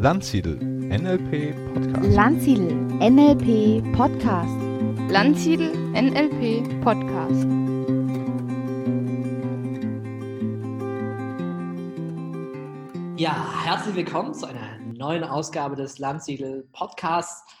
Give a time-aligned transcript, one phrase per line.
[0.00, 2.14] Landsiedel NLP Podcast.
[2.14, 4.56] Landsiedel NLP Podcast.
[5.10, 7.44] Landsiedel NLP Podcast.
[13.16, 17.52] Ja, herzlich willkommen zu einer neuen Ausgabe des Landsiedel Podcasts.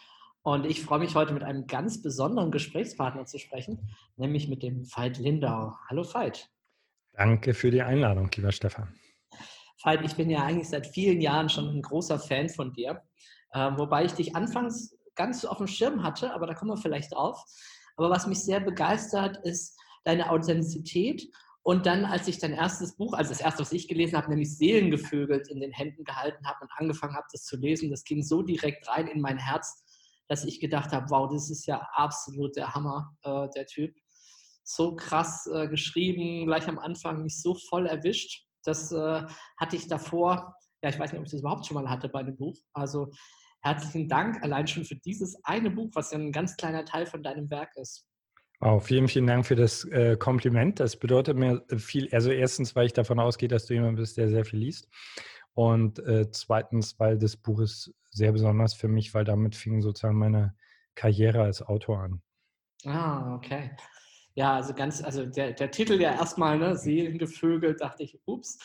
[0.42, 4.84] Und ich freue mich heute mit einem ganz besonderen Gesprächspartner zu sprechen, nämlich mit dem
[4.84, 5.74] Veit Lindau.
[5.88, 6.48] Hallo Veit.
[7.14, 8.94] Danke für die Einladung, lieber Stefan.
[9.82, 13.02] Veit, ich bin ja eigentlich seit vielen Jahren schon ein großer Fan von dir,
[13.52, 17.14] äh, wobei ich dich anfangs ganz auf dem Schirm hatte, aber da kommen wir vielleicht
[17.14, 17.44] drauf.
[17.96, 21.28] Aber was mich sehr begeistert, ist deine Authentizität
[21.68, 24.56] und dann, als ich dein erstes Buch, also das erste, was ich gelesen habe, nämlich
[24.56, 28.42] Seelengevögelt in den Händen gehalten habe und angefangen habe, das zu lesen, das ging so
[28.42, 29.84] direkt rein in mein Herz,
[30.28, 33.94] dass ich gedacht habe, wow, das ist ja absolut der Hammer, äh, der Typ.
[34.64, 38.47] So krass äh, geschrieben, gleich am Anfang mich so voll erwischt.
[38.68, 39.22] Das äh,
[39.56, 42.22] hatte ich davor, ja, ich weiß nicht, ob ich das überhaupt schon mal hatte bei
[42.22, 42.56] dem Buch.
[42.74, 43.10] Also
[43.62, 47.22] herzlichen Dank allein schon für dieses eine Buch, was ja ein ganz kleiner Teil von
[47.22, 48.06] deinem Werk ist.
[48.60, 50.80] Oh, vielen, vielen Dank für das äh, Kompliment.
[50.80, 52.08] Das bedeutet mir viel.
[52.12, 54.88] Also erstens, weil ich davon ausgehe, dass du jemand bist, der sehr viel liest.
[55.54, 60.18] Und äh, zweitens, weil das Buch ist sehr besonders für mich, weil damit fing sozusagen
[60.18, 60.54] meine
[60.94, 62.22] Karriere als Autor an.
[62.84, 63.70] Ah, okay.
[64.38, 68.56] Ja, also ganz, also der, der Titel ja erstmal, ne, Seelengevögel, dachte ich, ups.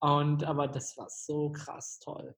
[0.00, 2.34] Und aber das war so krass toll.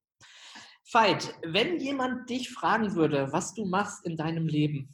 [0.93, 4.91] Veit, wenn jemand dich fragen würde, was du machst in deinem Leben,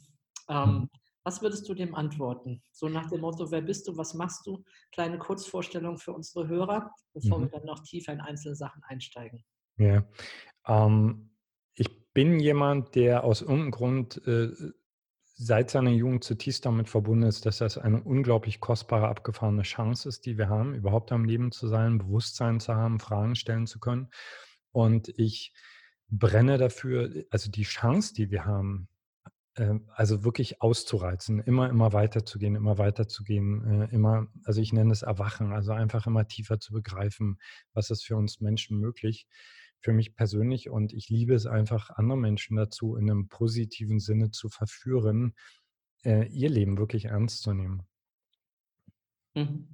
[0.47, 0.89] ähm, mhm.
[1.25, 2.63] was würdest du dem antworten?
[2.71, 4.63] So nach dem Motto, wer bist du, was machst du?
[4.93, 7.41] Kleine Kurzvorstellung für unsere Hörer, bevor mhm.
[7.43, 9.43] wir dann noch tiefer in einzelne Sachen einsteigen.
[9.75, 10.05] Ja,
[10.67, 11.31] ähm,
[11.73, 14.53] ich bin jemand, der aus irgendeinem Grund äh,
[15.41, 20.25] seit seiner Jugend zutiefst damit verbunden ist, dass das eine unglaublich kostbare, abgefahrene Chance ist,
[20.25, 24.09] die wir haben, überhaupt am Leben zu sein, Bewusstsein zu haben, Fragen stellen zu können.
[24.73, 25.53] Und ich
[26.09, 28.89] brenne dafür, also die Chance, die wir haben,
[29.55, 35.03] äh, also wirklich auszureizen, immer, immer weiterzugehen, immer weiterzugehen, äh, immer, also ich nenne es
[35.03, 37.39] Erwachen, also einfach immer tiefer zu begreifen,
[37.71, 39.25] was ist für uns Menschen möglich
[39.81, 44.31] für mich persönlich und ich liebe es einfach, andere Menschen dazu in einem positiven Sinne
[44.31, 45.33] zu verführen,
[46.03, 47.83] äh, ihr Leben wirklich ernst zu nehmen.
[49.35, 49.67] Mhm.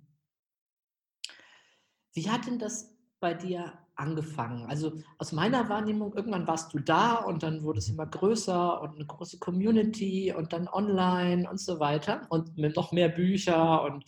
[2.14, 4.66] Wie hat denn das bei dir angefangen?
[4.68, 7.96] Also aus meiner Wahrnehmung, irgendwann warst du da und dann wurde es mhm.
[7.96, 12.92] immer größer und eine große Community und dann online und so weiter und mit noch
[12.92, 14.06] mehr Bücher und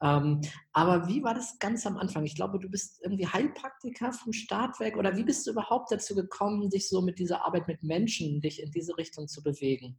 [0.00, 0.40] ähm,
[0.72, 2.24] aber wie war das ganz am Anfang?
[2.24, 6.14] Ich glaube, du bist irgendwie Heilpraktiker vom Start weg oder wie bist du überhaupt dazu
[6.14, 9.98] gekommen, dich so mit dieser Arbeit mit Menschen, dich in diese Richtung zu bewegen?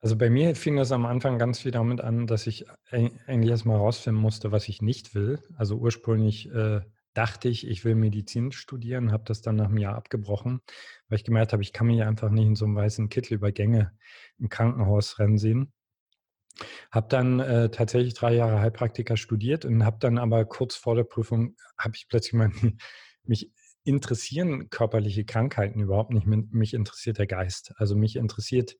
[0.00, 3.78] Also bei mir fing das am Anfang ganz viel damit an, dass ich eigentlich erstmal
[3.78, 5.38] herausfinden musste, was ich nicht will.
[5.56, 6.80] Also ursprünglich äh,
[7.14, 10.60] dachte ich, ich will Medizin studieren, habe das dann nach einem Jahr abgebrochen,
[11.08, 13.52] weil ich gemerkt habe, ich kann mich einfach nicht in so einem weißen Kittel über
[13.52, 13.92] Gänge
[14.38, 15.72] im Krankenhaus rennen sehen.
[16.90, 21.04] Habe dann äh, tatsächlich drei Jahre Heilpraktiker studiert und habe dann aber kurz vor der
[21.04, 22.50] Prüfung, habe ich plötzlich mal,
[23.24, 23.50] mich
[23.84, 26.26] interessieren körperliche Krankheiten überhaupt nicht.
[26.26, 27.72] Mich interessiert der Geist.
[27.76, 28.76] Also mich interessiert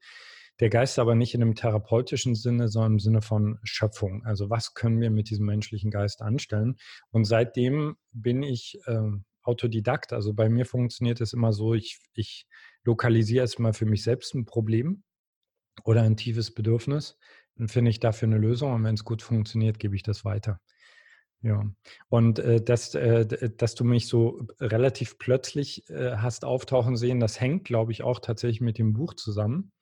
[0.60, 4.24] der Geist aber nicht in einem therapeutischen Sinne, sondern im Sinne von Schöpfung.
[4.24, 6.76] Also was können wir mit diesem menschlichen Geist anstellen?
[7.10, 9.10] Und seitdem bin ich äh,
[9.42, 10.12] Autodidakt.
[10.12, 12.46] Also bei mir funktioniert es immer so, ich, ich
[12.84, 15.02] lokalisiere erstmal für mich selbst ein Problem
[15.84, 17.18] oder ein tiefes Bedürfnis
[17.56, 20.60] dann finde ich dafür eine Lösung und wenn es gut funktioniert, gebe ich das weiter.
[21.42, 21.64] Ja,
[22.08, 27.40] und äh, dass, äh, dass du mich so relativ plötzlich äh, hast auftauchen sehen, das
[27.40, 29.72] hängt, glaube ich, auch tatsächlich mit dem Buch zusammen.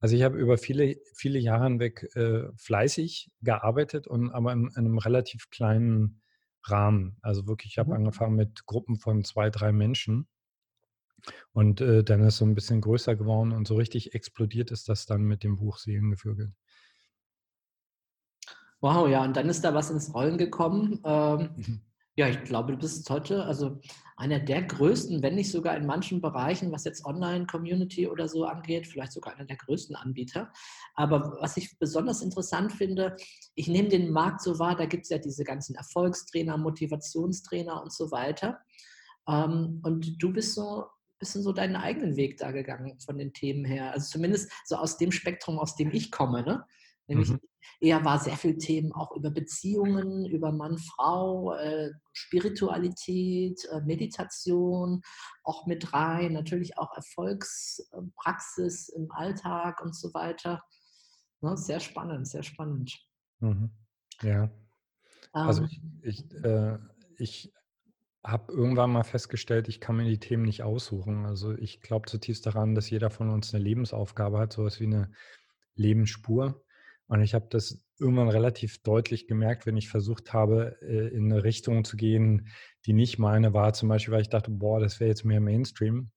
[0.00, 4.76] Also ich habe über viele, viele Jahre hinweg äh, fleißig gearbeitet und aber in, in,
[4.76, 6.22] einem relativ kleinen
[6.64, 7.18] Rahmen.
[7.22, 7.96] Also wirklich, ich habe mhm.
[7.96, 10.26] angefangen mit Gruppen von zwei, drei Menschen.
[11.52, 14.88] Und äh, dann ist es so ein bisschen größer geworden und so richtig explodiert ist
[14.88, 16.52] das dann mit dem Buch Seelengevögel.
[18.82, 21.00] Wow, ja, und dann ist da was ins Rollen gekommen.
[21.04, 21.80] Ähm, mhm.
[22.16, 23.80] Ja, ich glaube, du bist heute also
[24.16, 28.86] einer der größten, wenn nicht sogar in manchen Bereichen, was jetzt Online-Community oder so angeht,
[28.86, 30.52] vielleicht sogar einer der größten Anbieter.
[30.94, 33.16] Aber was ich besonders interessant finde,
[33.54, 37.92] ich nehme den Markt so wahr, da gibt es ja diese ganzen Erfolgstrainer, Motivationstrainer und
[37.92, 38.58] so weiter.
[39.26, 40.86] Ähm, und du bist so
[41.22, 43.92] bisschen so deinen eigenen Weg da gegangen von den Themen her.
[43.92, 46.42] Also zumindest so aus dem Spektrum, aus dem ich komme.
[46.42, 46.64] Ne?
[47.08, 47.40] Nämlich mhm.
[47.80, 55.02] eher war sehr viel Themen auch über Beziehungen, über Mann, Frau, äh, Spiritualität, äh, Meditation,
[55.42, 60.62] auch mit rein, natürlich auch Erfolgspraxis im Alltag und so weiter.
[61.40, 62.96] Ne, sehr spannend, sehr spannend.
[63.40, 63.70] Mhm.
[64.22, 64.50] Ja.
[65.32, 66.78] Also ähm, ich, ich, äh,
[67.18, 67.52] ich
[68.24, 71.26] habe irgendwann mal festgestellt, ich kann mir die Themen nicht aussuchen.
[71.26, 75.10] Also ich glaube zutiefst daran, dass jeder von uns eine Lebensaufgabe hat, sowas wie eine
[75.74, 76.62] Lebensspur.
[77.12, 81.44] Und ich habe das irgendwann relativ deutlich gemerkt, wenn ich versucht habe, äh, in eine
[81.44, 82.48] Richtung zu gehen,
[82.86, 83.74] die nicht meine war.
[83.74, 86.10] Zum Beispiel, weil ich dachte, boah, das wäre jetzt mehr Mainstream.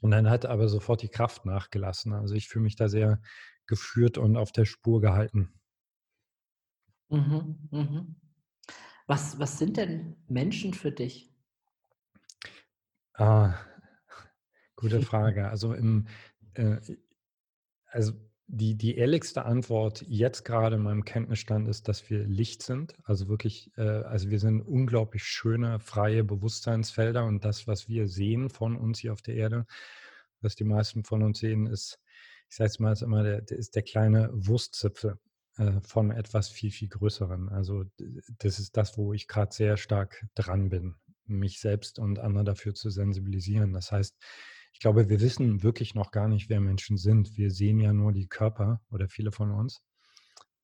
[0.00, 2.14] Und dann hat aber sofort die Kraft nachgelassen.
[2.14, 3.20] Also ich fühle mich da sehr
[3.66, 5.52] geführt und auf der Spur gehalten.
[7.10, 8.16] Mhm, mhm.
[9.06, 11.30] Was, was sind denn Menschen für dich?
[13.12, 13.54] Ah,
[14.76, 15.50] gute Frage.
[15.50, 16.06] Also im,
[16.54, 16.78] äh,
[17.84, 18.14] also
[18.54, 22.94] die, die ehrlichste Antwort jetzt gerade in meinem Kenntnisstand ist, dass wir Licht sind.
[23.04, 28.50] Also wirklich, äh, also wir sind unglaublich schöne, freie Bewusstseinsfelder und das, was wir sehen
[28.50, 29.64] von uns hier auf der Erde,
[30.42, 31.98] was die meisten von uns sehen, ist,
[32.50, 35.18] ich sage es mal, ist immer der, der, ist der kleine Wurstzipfel
[35.56, 37.48] äh, von etwas viel, viel Größeren.
[37.48, 37.84] Also
[38.36, 42.74] das ist das, wo ich gerade sehr stark dran bin, mich selbst und andere dafür
[42.74, 43.72] zu sensibilisieren.
[43.72, 44.14] Das heißt,
[44.72, 47.36] ich glaube, wir wissen wirklich noch gar nicht, wer Menschen sind.
[47.36, 49.82] Wir sehen ja nur die Körper oder viele von uns.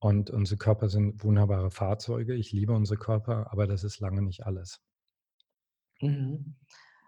[0.00, 2.34] Und unsere Körper sind wunderbare Fahrzeuge.
[2.34, 4.80] Ich liebe unsere Körper, aber das ist lange nicht alles.
[6.00, 6.56] Mhm.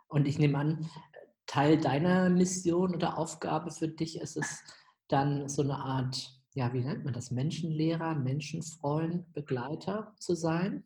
[0.08, 0.90] Und ich nehme an,
[1.46, 4.62] Teil deiner Mission oder Aufgabe für dich ist es
[5.08, 10.84] dann so eine Art, ja, wie nennt man das, Menschenlehrer, Menschenfreund, Begleiter zu sein?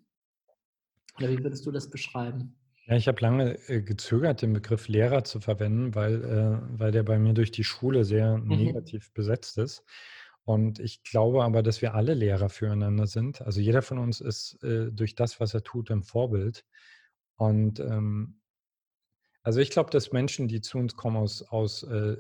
[1.17, 2.59] Oder wie würdest du das beschreiben?
[2.87, 7.03] Ja, ich habe lange äh, gezögert, den Begriff Lehrer zu verwenden, weil, äh, weil der
[7.03, 8.49] bei mir durch die Schule sehr mhm.
[8.49, 9.85] negativ besetzt ist.
[10.45, 13.41] Und ich glaube aber, dass wir alle Lehrer füreinander sind.
[13.41, 16.67] Also jeder von uns ist äh, durch das, was er tut, ein Vorbild.
[17.37, 18.41] Und ähm,
[19.43, 22.17] also ich glaube, dass Menschen, die zu uns kommen, aus, aus äh,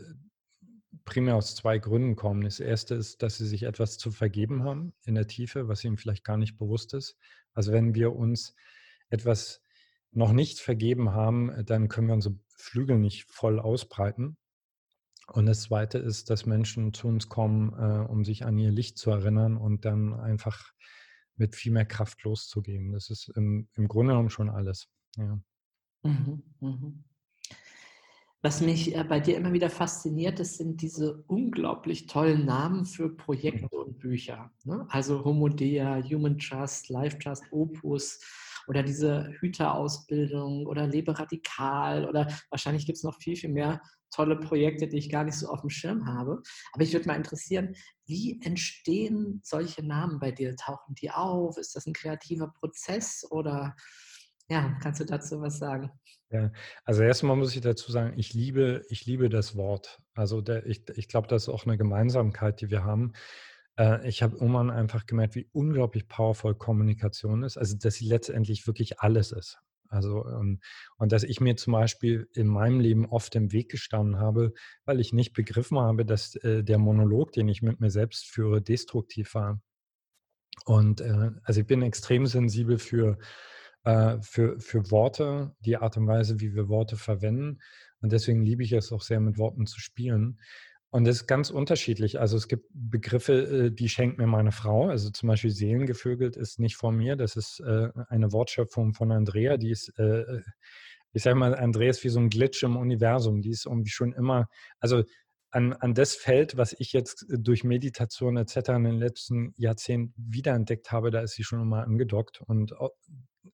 [1.04, 2.42] primär aus zwei Gründen kommen.
[2.42, 5.98] Das erste ist, dass sie sich etwas zu vergeben haben in der Tiefe, was ihnen
[5.98, 7.18] vielleicht gar nicht bewusst ist.
[7.52, 8.54] Also wenn wir uns
[9.10, 9.63] etwas
[10.16, 14.36] noch nicht vergeben haben, äh, dann können wir unsere Flügel nicht voll ausbreiten.
[15.32, 18.98] Und das Zweite ist, dass Menschen zu uns kommen, äh, um sich an ihr Licht
[18.98, 20.72] zu erinnern und dann einfach
[21.36, 22.92] mit viel mehr Kraft loszugehen.
[22.92, 24.88] Das ist im, im Grunde genommen schon alles.
[25.16, 25.40] Ja.
[26.02, 27.04] Mhm, mhm.
[28.42, 33.08] Was mich äh, bei dir immer wieder fasziniert, das sind diese unglaublich tollen Namen für
[33.08, 34.52] Projekte und Bücher.
[34.64, 34.86] Ne?
[34.90, 38.20] Also Homodea, Human Trust, Life Trust, Opus
[38.66, 43.80] oder diese Hüterausbildung oder Lebe radikal oder wahrscheinlich gibt es noch viel, viel mehr
[44.14, 46.42] tolle Projekte, die ich gar nicht so auf dem Schirm habe.
[46.72, 47.74] Aber ich würde mal interessieren,
[48.06, 50.54] wie entstehen solche Namen bei dir?
[50.56, 51.56] Tauchen die auf?
[51.58, 53.74] Ist das ein kreativer Prozess oder
[54.48, 55.90] ja, kannst du dazu was sagen?
[56.30, 56.50] Ja,
[56.84, 60.00] also erstmal muss ich dazu sagen, ich liebe, ich liebe das Wort.
[60.14, 63.12] Also der, ich, ich glaube, das ist auch eine Gemeinsamkeit, die wir haben.
[63.78, 67.56] Äh, ich habe irgendwann einfach gemerkt, wie unglaublich powerful Kommunikation ist.
[67.56, 69.58] Also, dass sie letztendlich wirklich alles ist.
[69.88, 70.60] Also, ähm,
[70.96, 74.52] und dass ich mir zum Beispiel in meinem Leben oft im Weg gestanden habe,
[74.84, 78.60] weil ich nicht begriffen habe, dass äh, der Monolog, den ich mit mir selbst führe,
[78.62, 79.60] destruktiv war.
[80.64, 83.18] Und äh, also ich bin extrem sensibel für,
[84.22, 87.58] für, für Worte, die Art und Weise, wie wir Worte verwenden.
[88.00, 90.38] Und deswegen liebe ich es auch sehr, mit Worten zu spielen.
[90.94, 92.20] Und das ist ganz unterschiedlich.
[92.20, 94.90] Also es gibt Begriffe, äh, die schenkt mir meine Frau.
[94.90, 97.16] Also zum Beispiel Seelengevögelt ist nicht von mir.
[97.16, 99.56] Das ist äh, eine Wortschöpfung von Andrea.
[99.56, 100.40] Die ist, äh,
[101.12, 103.42] ich sage mal, Andrea ist wie so ein Glitch im Universum.
[103.42, 104.46] Die ist irgendwie schon immer,
[104.78, 105.02] also
[105.50, 108.56] an, an das Feld, was ich jetzt durch Meditation etc.
[108.68, 112.40] in den letzten Jahrzehnten wiederentdeckt habe, da ist sie schon immer angedockt.
[112.40, 112.72] Und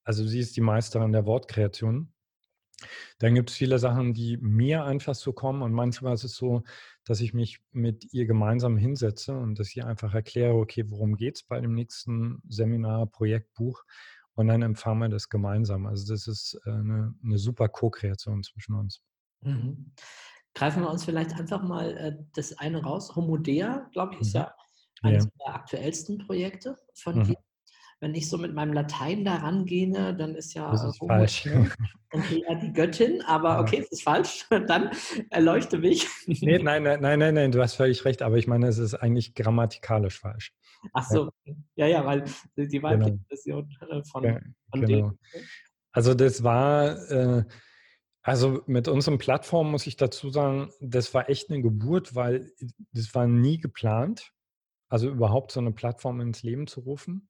[0.03, 2.13] also sie ist die Meisterin der Wortkreation.
[3.19, 6.63] Dann gibt es viele Sachen, die mir einfach so kommen und manchmal ist es so,
[7.05, 11.37] dass ich mich mit ihr gemeinsam hinsetze und dass ich einfach erkläre, okay, worum geht
[11.37, 13.83] es bei dem nächsten Seminar, Projekt, Buch
[14.35, 15.85] und dann empfangen wir das gemeinsam.
[15.85, 19.01] Also das ist äh, eine, eine super Co-Kreation zwischen uns.
[19.41, 19.93] Mhm.
[20.53, 23.15] Greifen wir uns vielleicht einfach mal äh, das eine raus.
[23.15, 24.41] Homodea, glaube ich, ist mhm.
[24.41, 24.55] ja
[25.01, 25.31] eines ja.
[25.45, 27.23] der aktuellsten Projekte von mhm.
[27.23, 27.37] dir
[28.01, 31.45] wenn ich so mit meinem Latein da rangehe, dann ist ja das ist falsch.
[32.13, 34.89] ja die Göttin, aber okay, es ist falsch, dann
[35.29, 36.07] erleuchte mich.
[36.25, 38.95] Nee, nein, nein, nein, nein, nein, du hast völlig recht, aber ich meine, es ist
[38.95, 40.51] eigentlich grammatikalisch falsch.
[40.93, 41.29] Ach so,
[41.75, 42.25] ja, ja, weil
[42.57, 43.23] die weibliche genau.
[43.27, 44.39] Version äh, von, ja,
[44.71, 45.09] von genau.
[45.09, 45.19] dem.
[45.91, 47.45] Also das war, äh,
[48.23, 52.51] also mit unseren Plattformen muss ich dazu sagen, das war echt eine Geburt, weil
[52.93, 54.31] das war nie geplant,
[54.89, 57.29] also überhaupt so eine Plattform ins Leben zu rufen.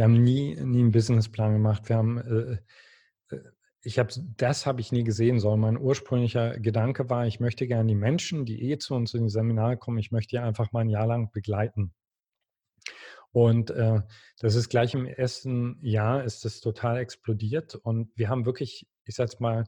[0.00, 1.90] Wir haben nie, nie einen Businessplan gemacht.
[1.90, 3.40] Wir haben, äh, äh
[3.82, 5.60] ich habe, das habe ich nie gesehen sollen.
[5.60, 9.30] Mein ursprünglicher Gedanke war, ich möchte gerne die Menschen, die eh zu uns in die
[9.30, 11.92] Seminare kommen, ich möchte die einfach mal ein Jahr lang begleiten.
[13.32, 14.00] Und äh,
[14.38, 19.16] das ist gleich im ersten Jahr ist das total explodiert und wir haben wirklich ich
[19.16, 19.64] sag's mal,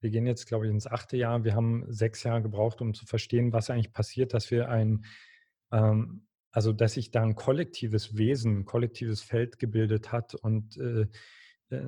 [0.00, 1.42] wir gehen jetzt, glaube ich, ins achte Jahr.
[1.42, 5.04] Wir haben sechs Jahre gebraucht, um zu verstehen, was eigentlich passiert, dass wir ein,
[5.72, 11.06] ähm, also dass sich da ein kollektives Wesen, ein kollektives Feld gebildet hat und äh,
[11.70, 11.80] äh,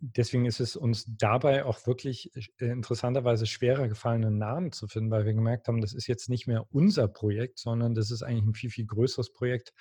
[0.00, 5.12] deswegen ist es uns dabei auch wirklich äh, interessanterweise schwerer gefallen, einen Namen zu finden,
[5.12, 8.44] weil wir gemerkt haben, das ist jetzt nicht mehr unser Projekt, sondern das ist eigentlich
[8.44, 9.72] ein viel, viel größeres Projekt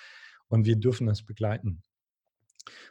[0.49, 1.81] und wir dürfen das begleiten.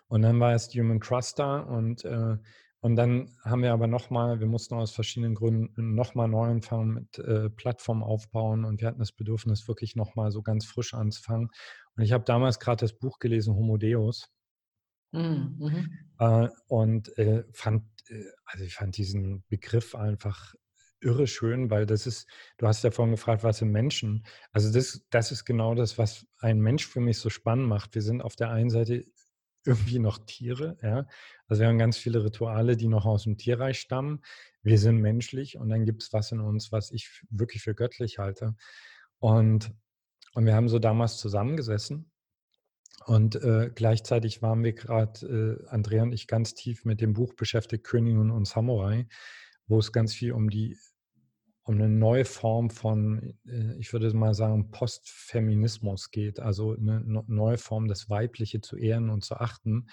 [0.08, 2.38] Und dann war es Human Trust da und, äh,
[2.86, 7.18] und dann haben wir aber nochmal, wir mussten aus verschiedenen Gründen nochmal neu anfangen mit
[7.18, 11.50] äh, Plattform aufbauen und wir hatten das Bedürfnis, wirklich nochmal so ganz frisch anzufangen.
[11.96, 14.30] Und ich habe damals gerade das Buch gelesen, Homo Deus.
[15.10, 15.56] Mhm.
[15.58, 15.90] mhm.
[16.20, 20.54] Äh, und äh, fand, äh, also ich fand diesen Begriff einfach
[21.00, 24.24] irre schön, weil das ist, du hast ja vorhin gefragt, was sind Menschen?
[24.52, 27.96] Also das, das ist genau das, was ein Mensch für mich so spannend macht.
[27.96, 29.04] Wir sind auf der einen Seite
[29.66, 31.06] irgendwie noch Tiere, ja.
[31.48, 34.22] Also wir haben ganz viele Rituale, die noch aus dem Tierreich stammen.
[34.62, 38.18] Wir sind menschlich und dann gibt es was in uns, was ich wirklich für göttlich
[38.18, 38.56] halte.
[39.18, 39.72] Und,
[40.34, 42.10] und wir haben so damals zusammengesessen
[43.06, 47.34] und äh, gleichzeitig waren wir gerade, äh, Andrea und ich, ganz tief mit dem Buch
[47.34, 49.06] beschäftigt, Königin und Samurai,
[49.68, 50.76] wo es ganz viel um die
[51.66, 57.58] um eine neue Form von, äh, ich würde mal sagen, Postfeminismus geht, also eine neue
[57.58, 59.88] Form, das Weibliche zu ehren und zu achten.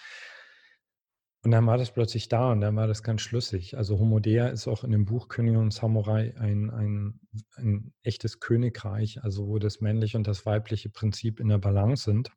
[1.42, 3.76] Und dann war das plötzlich da und dann war das ganz schlüssig.
[3.76, 7.20] Also Homodea ist auch in dem Buch Königin und Samurai ein, ein,
[7.56, 12.32] ein echtes Königreich, also wo das männliche und das weibliche Prinzip in der Balance sind.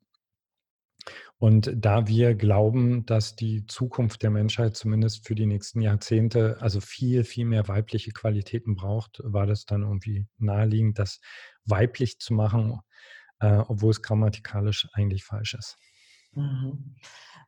[1.39, 6.81] Und da wir glauben, dass die Zukunft der Menschheit zumindest für die nächsten Jahrzehnte also
[6.81, 11.19] viel, viel mehr weibliche Qualitäten braucht, war das dann irgendwie naheliegend, das
[11.65, 12.79] weiblich zu machen,
[13.39, 15.77] äh, obwohl es grammatikalisch eigentlich falsch ist.
[16.33, 16.95] Mhm.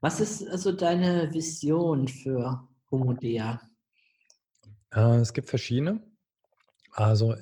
[0.01, 3.59] Was ist also deine Vision für Homodea?
[4.91, 6.01] Äh, es gibt verschiedene.
[6.91, 7.35] Also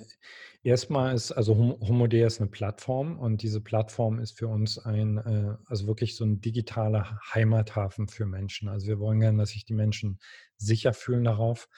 [0.68, 5.56] Erstmal ist, also Homodea ist eine Plattform und diese Plattform ist für uns ein, äh,
[5.66, 8.68] also wirklich so ein digitaler Heimathafen für Menschen.
[8.68, 10.20] Also wir wollen gerne, dass sich die Menschen
[10.58, 11.70] sicher fühlen darauf.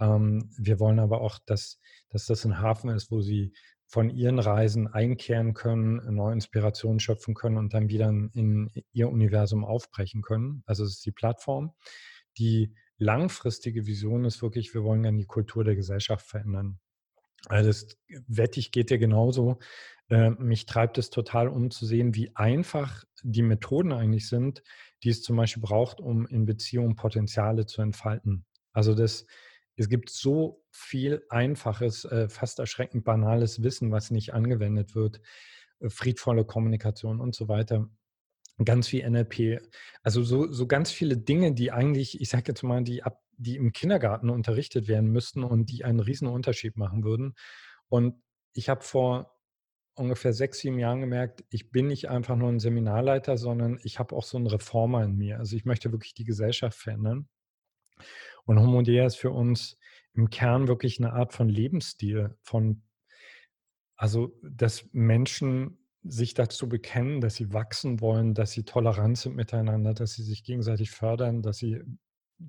[0.00, 3.52] Ähm, wir wollen aber auch, dass, dass das ein Hafen ist, wo sie
[3.86, 9.64] von ihren Reisen einkehren können, neue Inspirationen schöpfen können und dann wieder in ihr Universum
[9.64, 10.64] aufbrechen können.
[10.66, 11.74] Also es ist die Plattform.
[12.38, 16.80] Die langfristige Vision ist wirklich, wir wollen gerne die Kultur der Gesellschaft verändern.
[17.48, 19.58] Also das wette ich, geht dir genauso.
[20.08, 24.62] Äh, mich treibt es total um zu sehen, wie einfach die Methoden eigentlich sind,
[25.02, 28.44] die es zum Beispiel braucht, um in Beziehungen Potenziale zu entfalten.
[28.72, 29.26] Also das,
[29.76, 35.20] es gibt so viel einfaches, äh, fast erschreckend banales Wissen, was nicht angewendet wird,
[35.80, 37.88] äh, friedvolle Kommunikation und so weiter.
[38.64, 39.60] Ganz viel NLP.
[40.02, 43.56] Also so, so ganz viele Dinge, die eigentlich, ich sage jetzt mal, die ab die
[43.56, 47.34] im Kindergarten unterrichtet werden müssten und die einen riesen Unterschied machen würden.
[47.88, 48.22] Und
[48.52, 49.32] ich habe vor
[49.94, 54.14] ungefähr sechs, sieben Jahren gemerkt, ich bin nicht einfach nur ein Seminarleiter, sondern ich habe
[54.16, 55.38] auch so einen Reformer in mir.
[55.38, 57.28] Also ich möchte wirklich die Gesellschaft verändern.
[58.44, 59.78] Und Homodea ist für uns
[60.14, 62.82] im Kern wirklich eine Art von Lebensstil, von,
[63.96, 69.94] also dass Menschen sich dazu bekennen, dass sie wachsen wollen, dass sie tolerant sind miteinander,
[69.94, 71.80] dass sie sich gegenseitig fördern, dass sie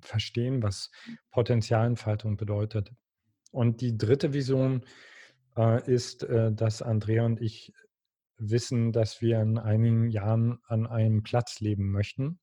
[0.02, 0.92] verstehen, was
[1.32, 2.92] Potenzialentfaltung bedeutet.
[3.52, 4.84] Und die dritte Vision
[5.56, 7.74] äh, ist, äh, dass Andrea und ich
[8.38, 12.40] wissen, dass wir in einigen Jahren an einem Platz leben möchten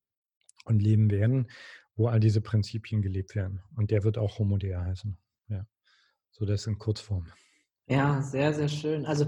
[0.65, 1.51] und leben werden,
[1.97, 3.63] wo all diese Prinzipien gelebt werden.
[3.77, 5.19] Und der wird auch Homodea heißen.
[5.49, 5.67] Ja.
[6.31, 7.27] So das in Kurzform.
[7.89, 9.05] Ja, sehr, sehr schön.
[9.05, 9.27] Also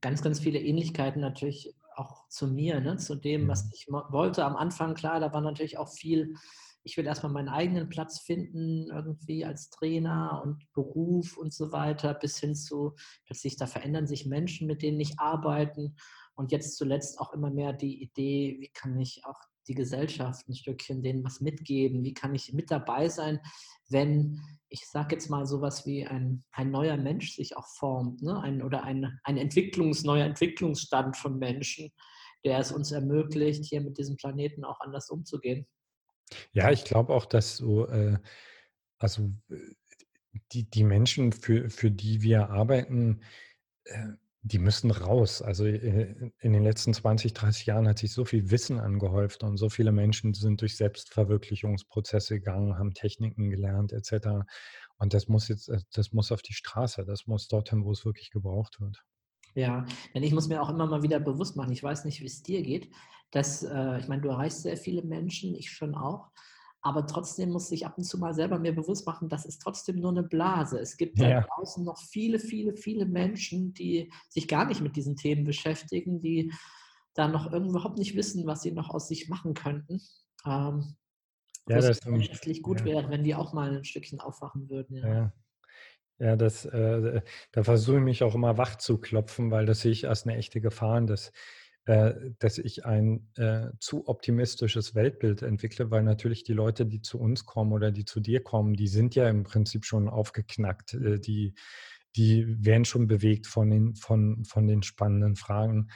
[0.00, 2.96] ganz, ganz viele Ähnlichkeiten natürlich auch zu mir, ne?
[2.96, 4.94] zu dem, was ich wollte am Anfang.
[4.94, 6.36] Klar, da war natürlich auch viel
[6.84, 12.14] ich will erstmal meinen eigenen Platz finden, irgendwie als Trainer und Beruf und so weiter,
[12.14, 15.96] bis hin zu, plötzlich da verändern sich Menschen, mit denen ich arbeiten.
[16.34, 20.54] Und jetzt zuletzt auch immer mehr die Idee, wie kann ich auch die Gesellschaft ein
[20.54, 22.02] Stückchen denen was mitgeben?
[22.02, 23.40] Wie kann ich mit dabei sein,
[23.88, 28.40] wenn ich sage jetzt mal sowas wie ein, ein neuer Mensch sich auch formt, ne?
[28.40, 31.92] ein, oder ein, ein Entwicklungs, neuer Entwicklungsstand von Menschen,
[32.44, 35.66] der es uns ermöglicht, hier mit diesem Planeten auch anders umzugehen.
[36.52, 38.18] Ja, ich glaube auch, dass so, äh,
[38.98, 39.56] also äh,
[40.52, 43.20] die, die Menschen, für, für die wir arbeiten,
[43.84, 44.08] äh,
[44.42, 45.40] die müssen raus.
[45.40, 49.56] Also äh, in den letzten 20, 30 Jahren hat sich so viel Wissen angehäuft und
[49.56, 54.44] so viele Menschen sind durch Selbstverwirklichungsprozesse gegangen, haben Techniken gelernt etc.
[54.98, 58.04] Und das muss jetzt, äh, das muss auf die Straße, das muss dorthin, wo es
[58.04, 59.02] wirklich gebraucht wird.
[59.54, 62.26] Ja, denn ich muss mir auch immer mal wieder bewusst machen, ich weiß nicht, wie
[62.26, 62.90] es dir geht,
[63.30, 66.30] dass, äh, ich meine, du erreichst sehr viele Menschen, ich schon auch,
[66.80, 69.96] aber trotzdem muss ich ab und zu mal selber mir bewusst machen, das ist trotzdem
[70.00, 70.80] nur eine Blase.
[70.80, 71.40] Es gibt Ja.
[71.40, 76.20] da draußen noch viele, viele, viele Menschen, die sich gar nicht mit diesen Themen beschäftigen,
[76.20, 76.52] die
[77.14, 80.00] da noch irgendwo überhaupt nicht wissen, was sie noch aus sich machen könnten.
[80.46, 80.96] Ähm,
[81.68, 82.00] Ja, das
[82.48, 82.84] echt gut ja.
[82.86, 84.96] wäre, wenn die auch mal ein Stückchen aufwachen würden.
[84.96, 85.08] Ja.
[85.08, 85.32] Ja,
[86.18, 89.92] ja das, äh, da versuche ich mich auch immer wach zu klopfen, weil das sehe
[89.92, 91.32] ich als eine echte Gefahr, dass,
[91.86, 97.18] äh, dass ich ein äh, zu optimistisches Weltbild entwickle, weil natürlich die Leute, die zu
[97.18, 100.94] uns kommen oder die zu dir kommen, die sind ja im Prinzip schon aufgeknackt.
[100.94, 101.54] Äh, die,
[102.16, 105.88] die werden schon bewegt von den, von, von den spannenden Fragen.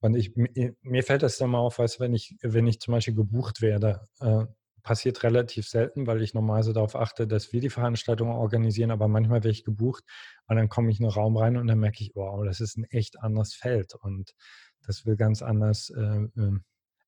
[0.00, 3.14] Und ich, mir fällt das dann mal auf, weißt, wenn ich, wenn ich zum Beispiel
[3.14, 4.46] gebucht werde, äh,
[4.82, 9.38] passiert relativ selten, weil ich normalerweise darauf achte, dass wir die Veranstaltungen organisieren, aber manchmal
[9.38, 10.04] werde ich gebucht
[10.46, 12.76] und dann komme ich in einen Raum rein und dann merke ich, wow, das ist
[12.76, 14.34] ein echt anderes Feld und
[14.82, 16.58] das will ganz anders äh, äh,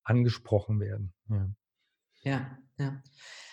[0.04, 1.12] angesprochen werden.
[1.28, 1.48] Ja.
[2.24, 3.02] Ja, ja.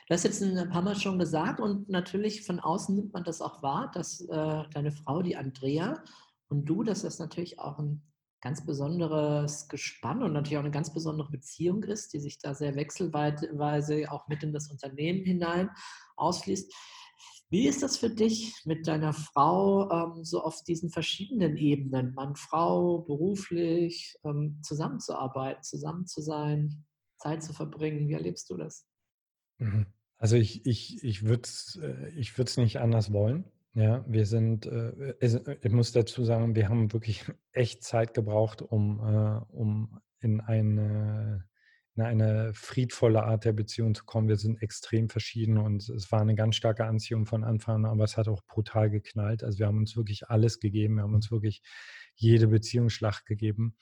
[0.07, 3.41] Du hast jetzt ein paar Mal schon gesagt und natürlich von außen nimmt man das
[3.41, 6.03] auch wahr, dass äh, deine Frau, die Andrea
[6.49, 8.08] und du, dass das natürlich auch ein
[8.41, 12.75] ganz besonderes Gespann und natürlich auch eine ganz besondere Beziehung ist, die sich da sehr
[12.75, 15.69] wechselweise auch mit in das Unternehmen hinein
[16.15, 16.73] ausfließt.
[17.51, 22.35] Wie ist das für dich mit deiner Frau ähm, so auf diesen verschiedenen Ebenen, Mann,
[22.35, 26.85] Frau, beruflich, ähm, zusammenzuarbeiten, zusammen zu sein,
[27.17, 28.07] Zeit zu verbringen?
[28.07, 28.85] Wie erlebst du das?
[29.57, 29.87] Mhm.
[30.17, 31.79] Also ich, ich, ich würde es
[32.15, 33.45] ich würd's nicht anders wollen.
[33.75, 37.23] Ja, wir sind, äh, es- ich muss dazu sagen, wir haben wirklich
[37.53, 41.45] echt Zeit gebraucht, um, äh, um in eine,
[41.95, 44.27] in eine friedvolle Art der Beziehung zu kommen.
[44.27, 48.03] Wir sind extrem verschieden und es war eine ganz starke Anziehung von Anfang an, aber
[48.05, 49.43] es hat auch brutal geknallt.
[49.43, 51.61] Also wir haben uns wirklich alles gegeben, wir haben uns wirklich
[52.15, 53.75] jede Beziehungsschlacht gegeben.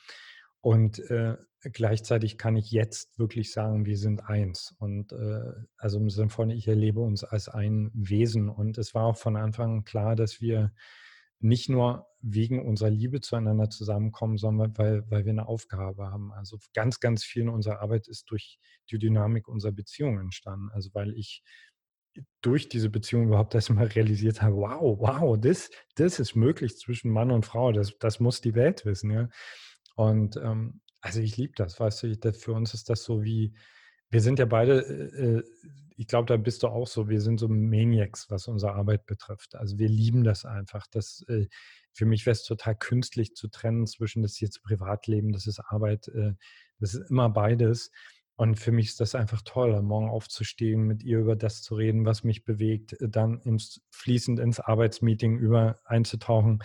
[0.61, 4.75] Und äh, gleichzeitig kann ich jetzt wirklich sagen, wir sind eins.
[4.79, 8.49] Und äh, also im Sinne von, ich erlebe uns als ein Wesen.
[8.49, 10.73] Und es war auch von Anfang an klar, dass wir
[11.39, 16.33] nicht nur wegen unserer Liebe zueinander zusammenkommen, sondern weil, weil wir eine Aufgabe haben.
[16.33, 20.69] Also ganz, ganz viel in unserer Arbeit ist durch die Dynamik unserer Beziehung entstanden.
[20.71, 21.43] Also weil ich
[22.41, 27.29] durch diese Beziehung überhaupt erstmal realisiert habe, wow, wow, das, das ist möglich zwischen Mann
[27.29, 27.71] und Frau.
[27.71, 29.29] Das, das muss die Welt wissen, ja.
[29.97, 33.53] Und ähm, also ich liebe das, weißt du, das, für uns ist das so wie,
[34.09, 35.43] wir sind ja beide, äh, äh
[35.99, 39.55] ich glaube, da bist du auch so, wir sind so Maniacs, was unsere Arbeit betrifft.
[39.55, 40.85] Also wir lieben das einfach.
[40.91, 41.47] Das, äh,
[41.91, 46.07] für mich wäre es total künstlich zu trennen zwischen das jetzt Privatleben, das ist Arbeit,
[46.09, 46.33] äh,
[46.79, 47.89] das ist immer beides.
[48.35, 51.73] Und für mich ist das einfach toll, am Morgen aufzustehen, mit ihr über das zu
[51.73, 56.59] reden, was mich bewegt, äh, dann ins, fließend ins Arbeitsmeeting über einzutauchen.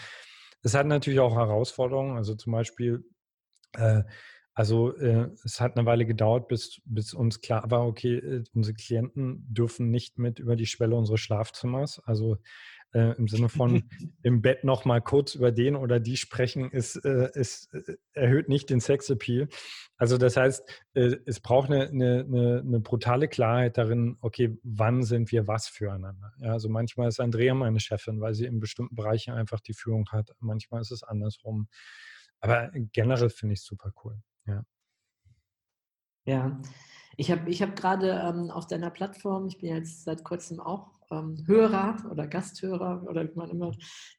[0.63, 2.19] Es hat natürlich auch Herausforderungen.
[2.19, 3.03] Also zum Beispiel,
[3.75, 4.03] äh,
[4.55, 8.75] also äh, es hat eine Weile gedauert, bis, bis uns klar war, okay, äh, unsere
[8.75, 12.01] Klienten dürfen nicht mit über die Schwelle unseres Schlafzimmers.
[12.05, 12.37] Also
[12.93, 13.83] äh, im Sinne von
[14.23, 18.51] im Bett noch mal kurz über den oder die sprechen, ist, äh, ist äh, erhöht
[18.51, 19.49] nicht den Sexappeal.
[19.97, 25.03] Also das heißt, äh, es braucht eine, eine, eine, eine brutale Klarheit darin, okay, wann
[25.03, 26.33] sind wir was füreinander?
[26.41, 30.11] Ja, also manchmal ist Andrea meine Chefin, weil sie in bestimmten Bereichen einfach die Führung
[30.11, 30.31] hat.
[30.41, 31.69] Manchmal ist es andersrum.
[32.43, 34.21] Aber generell finde ich es super cool.
[34.47, 34.65] Ja.
[36.25, 36.61] Ja,
[37.17, 41.01] ich habe ich hab gerade ähm, auf deiner Plattform, ich bin jetzt seit kurzem auch
[41.11, 43.73] ähm, Hörer oder Gasthörer oder wie man immer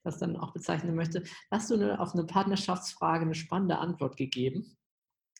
[0.03, 4.77] das dann auch bezeichnen möchte, hast du eine, auf eine Partnerschaftsfrage eine spannende Antwort gegeben.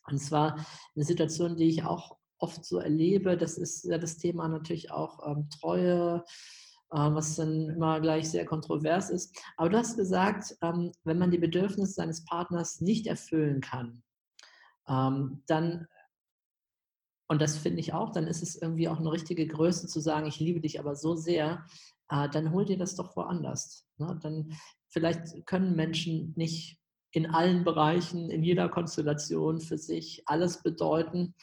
[0.10, 0.66] Und zwar
[0.96, 5.26] eine Situation, die ich auch oft so erlebe, das ist ja das Thema natürlich auch
[5.26, 6.26] ähm, Treue,
[6.96, 9.38] was dann immer gleich sehr kontrovers ist.
[9.58, 14.04] Aber du hast gesagt, ähm, wenn man die Bedürfnisse seines Partners nicht erfüllen kann,
[14.88, 15.88] ähm, dann
[17.30, 20.28] und das finde ich auch, dann ist es irgendwie auch eine richtige Größe zu sagen,
[20.28, 21.66] ich liebe dich aber so sehr,
[22.10, 23.88] äh, dann hol dir das doch woanders.
[23.98, 24.20] Ne?
[24.22, 24.54] Dann
[24.90, 26.80] vielleicht können Menschen nicht
[27.12, 31.34] in allen Bereichen, in jeder Konstellation für sich alles bedeuten.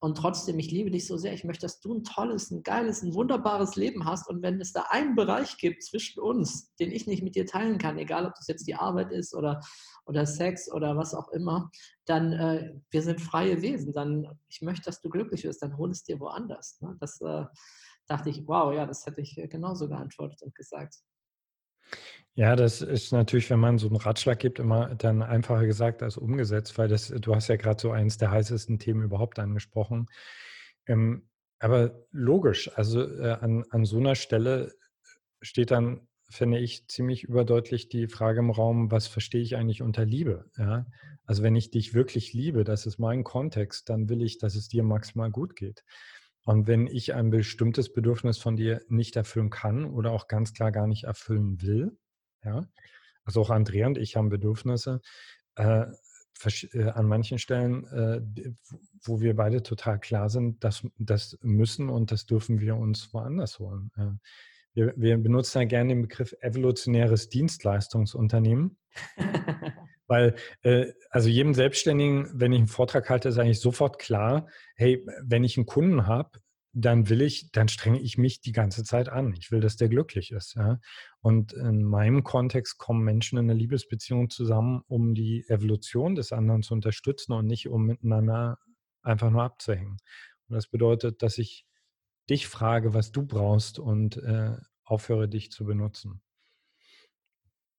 [0.00, 1.32] Und trotzdem, ich liebe dich so sehr.
[1.32, 4.28] Ich möchte, dass du ein tolles, ein geiles, ein wunderbares Leben hast.
[4.28, 7.78] Und wenn es da einen Bereich gibt zwischen uns, den ich nicht mit dir teilen
[7.78, 9.60] kann, egal ob das jetzt die Arbeit ist oder,
[10.06, 11.70] oder Sex oder was auch immer,
[12.04, 13.92] dann äh, wir sind freie Wesen.
[13.92, 15.62] Dann ich möchte, dass du glücklich wirst.
[15.62, 16.80] Dann hol es dir woanders.
[16.80, 16.96] Ne?
[17.00, 17.46] Das äh,
[18.06, 20.94] dachte ich, wow, ja, das hätte ich genauso geantwortet und gesagt.
[22.34, 26.16] Ja, das ist natürlich, wenn man so einen Ratschlag gibt, immer dann einfacher gesagt als
[26.16, 30.06] umgesetzt, weil das, du hast ja gerade so eines der heißesten Themen überhaupt angesprochen.
[30.86, 34.72] Ähm, aber logisch, also äh, an, an so einer Stelle
[35.42, 40.04] steht dann, finde ich, ziemlich überdeutlich die Frage im Raum, was verstehe ich eigentlich unter
[40.04, 40.50] Liebe?
[40.56, 40.86] Ja?
[41.24, 44.68] Also wenn ich dich wirklich liebe, das ist mein Kontext, dann will ich, dass es
[44.68, 45.84] dir maximal gut geht.
[46.48, 50.72] Und wenn ich ein bestimmtes Bedürfnis von dir nicht erfüllen kann oder auch ganz klar
[50.72, 51.98] gar nicht erfüllen will,
[52.42, 52.66] ja,
[53.22, 55.02] also auch Andrea und ich haben Bedürfnisse,
[55.56, 55.84] äh,
[56.72, 58.22] äh, an manchen Stellen, äh,
[59.02, 63.58] wo wir beide total klar sind, dass das müssen und das dürfen wir uns woanders
[63.58, 63.90] holen.
[64.72, 68.78] Wir, wir benutzen ja gerne den Begriff evolutionäres Dienstleistungsunternehmen.
[70.08, 75.06] Weil, äh, also jedem Selbstständigen, wenn ich einen Vortrag halte, ist eigentlich sofort klar, hey,
[75.22, 76.40] wenn ich einen Kunden habe,
[76.72, 79.34] dann will ich, dann strenge ich mich die ganze Zeit an.
[79.38, 80.54] Ich will, dass der glücklich ist.
[80.54, 80.80] Ja?
[81.20, 86.62] Und in meinem Kontext kommen Menschen in einer Liebesbeziehung zusammen, um die Evolution des anderen
[86.62, 88.58] zu unterstützen und nicht um miteinander
[89.02, 89.96] einfach nur abzuhängen.
[90.48, 91.66] Und das bedeutet, dass ich
[92.30, 96.22] dich frage, was du brauchst und äh, aufhöre, dich zu benutzen.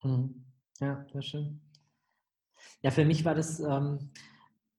[0.03, 0.45] Mhm.
[0.79, 1.61] Ja, sehr schön.
[2.81, 4.11] Ja, für mich war das ähm,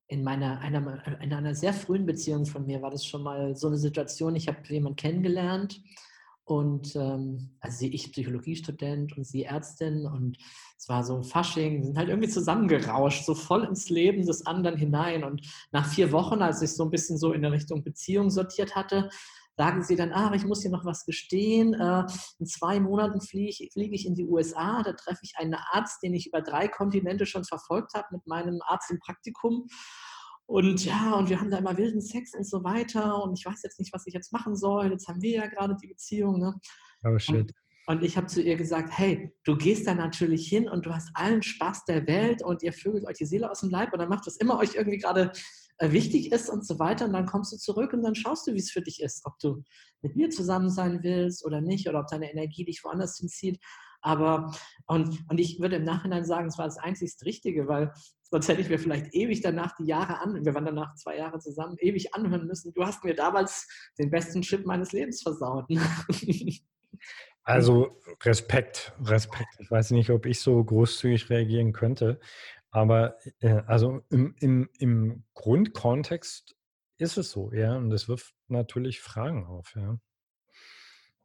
[0.06, 3.68] in meiner einer, in einer sehr frühen Beziehung von mir war das schon mal so
[3.68, 4.34] eine Situation.
[4.34, 5.80] Ich habe jemanden kennengelernt
[6.44, 10.36] und ähm, also ich Psychologiestudent und sie Ärztin und
[10.76, 14.46] es war so ein Fasching, wir sind halt irgendwie zusammengerauscht, so voll ins Leben des
[14.46, 15.22] anderen hinein.
[15.22, 18.74] Und nach vier Wochen, als ich so ein bisschen so in der Richtung Beziehung sortiert
[18.74, 19.10] hatte,
[19.60, 21.74] sagen sie dann, ach, ich muss hier noch was gestehen.
[21.74, 22.06] Äh,
[22.38, 26.14] in zwei Monaten fliege flieg ich in die USA, da treffe ich einen Arzt, den
[26.14, 29.66] ich über drei Kontinente schon verfolgt habe mit meinem Arzt im Praktikum.
[30.46, 33.22] Und ja, und wir haben da immer wilden Sex und so weiter.
[33.22, 34.92] Und ich weiß jetzt nicht, was ich jetzt machen soll.
[34.92, 36.40] Jetzt haben wir ja gerade die Beziehung.
[36.40, 36.54] Ne?
[37.04, 37.52] Oh shit.
[37.86, 40.94] Und, und ich habe zu ihr gesagt, hey, du gehst da natürlich hin und du
[40.94, 43.98] hast allen Spaß der Welt und ihr vögelt euch die Seele aus dem Leib und
[43.98, 45.32] dann macht was immer euch irgendwie gerade
[45.80, 47.06] wichtig ist und so weiter.
[47.06, 49.38] Und dann kommst du zurück und dann schaust du, wie es für dich ist, ob
[49.38, 49.62] du
[50.02, 53.58] mit mir zusammen sein willst oder nicht oder ob deine Energie dich woanders hinzieht.
[54.02, 54.54] Aber,
[54.86, 57.92] und, und ich würde im Nachhinein sagen, es war das einzigst Richtige, weil
[58.30, 61.38] sonst hätte ich mir vielleicht ewig danach die Jahre an, wir waren danach zwei Jahre
[61.38, 62.72] zusammen, ewig anhören müssen.
[62.72, 65.66] Du hast mir damals den besten Chip meines Lebens versaut.
[67.42, 69.48] Also Respekt, Respekt.
[69.58, 72.20] Ich weiß nicht, ob ich so großzügig reagieren könnte,
[72.70, 76.56] aber äh, also im, im, im Grundkontext
[76.98, 79.98] ist es so, ja, und das wirft natürlich Fragen auf, ja.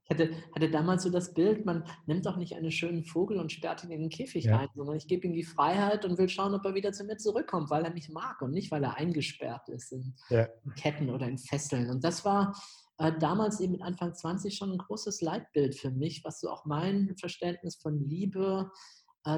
[0.08, 3.52] Ich hatte, hatte damals so das Bild, man nimmt doch nicht einen schönen Vogel und
[3.52, 4.60] sperrt ihn in den Käfig ja.
[4.60, 7.18] ein, sondern ich gebe ihm die Freiheit und will schauen, ob er wieder zu mir
[7.18, 10.48] zurückkommt, weil er mich mag und nicht, weil er eingesperrt ist in ja.
[10.76, 11.90] Ketten oder in Fesseln.
[11.90, 12.56] Und das war
[13.00, 16.66] äh, damals eben mit Anfang 20 schon ein großes Leitbild für mich, was so auch
[16.66, 18.70] mein Verständnis von Liebe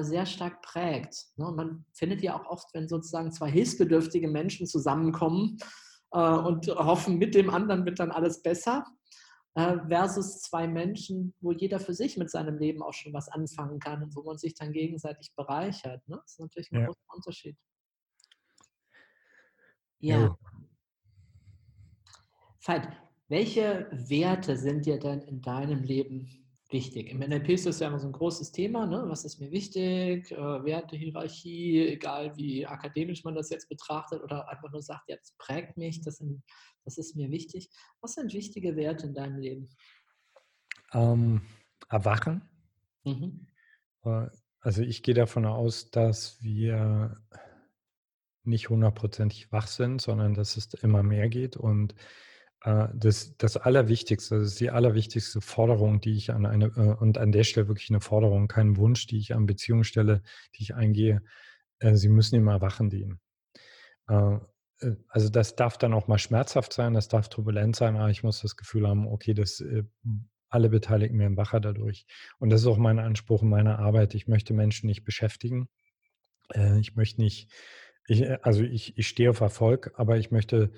[0.02, 1.26] sehr stark prägt.
[1.36, 1.46] Ne?
[1.46, 5.58] Und man findet ja auch oft, wenn sozusagen zwei hilfsbedürftige Menschen zusammenkommen
[6.12, 8.84] äh, und hoffen, mit dem anderen wird dann alles besser
[9.54, 13.80] äh, versus zwei Menschen, wo jeder für sich mit seinem Leben auch schon was anfangen
[13.80, 16.06] kann und wo man sich dann gegenseitig bereichert.
[16.06, 16.16] Ne?
[16.16, 16.86] Das ist natürlich ein ja.
[16.86, 17.56] großer Unterschied.
[20.00, 20.18] Ja.
[20.20, 20.38] ja.
[22.64, 22.88] Veit,
[23.28, 27.10] welche Werte sind dir denn in deinem Leben wichtig.
[27.10, 28.86] Im NLP ist das ja immer so ein großes Thema.
[28.86, 29.04] Ne?
[29.06, 30.30] Was ist mir wichtig?
[30.30, 35.76] Äh, Wertehierarchie, egal wie akademisch man das jetzt betrachtet oder einfach nur sagt, jetzt prägt
[35.76, 36.42] mich, das, in,
[36.84, 37.70] das ist mir wichtig.
[38.00, 39.68] Was sind wichtige Werte in deinem Leben?
[40.92, 41.42] Ähm,
[41.88, 42.48] erwachen.
[43.04, 43.46] Mhm.
[44.04, 44.28] Äh,
[44.60, 47.16] also ich gehe davon aus, dass wir
[48.44, 51.94] nicht hundertprozentig wach sind, sondern dass es immer mehr geht und
[52.60, 57.30] das, das Allerwichtigste, das ist die allerwichtigste Forderung, die ich an eine, äh, und an
[57.30, 60.22] der Stelle wirklich eine Forderung, kein Wunsch, die ich an Beziehungen stelle,
[60.56, 61.22] die ich eingehe.
[61.78, 63.20] Äh, sie müssen immer erwachen dienen.
[64.06, 68.40] Also das darf dann auch mal schmerzhaft sein, das darf turbulent sein, aber ich muss
[68.40, 69.62] das Gefühl haben, okay, das
[70.48, 72.06] alle Beteiligten werden wacher dadurch.
[72.38, 74.14] Und das ist auch mein Anspruch in meiner Arbeit.
[74.14, 75.68] Ich möchte Menschen nicht beschäftigen.
[76.80, 77.52] Ich möchte nicht,
[78.06, 80.72] ich, also ich, ich stehe auf Erfolg, aber ich möchte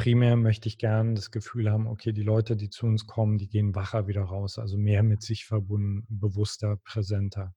[0.00, 3.48] primär möchte ich gern das Gefühl haben, okay, die Leute, die zu uns kommen, die
[3.48, 7.54] gehen wacher wieder raus, also mehr mit sich verbunden, bewusster, präsenter.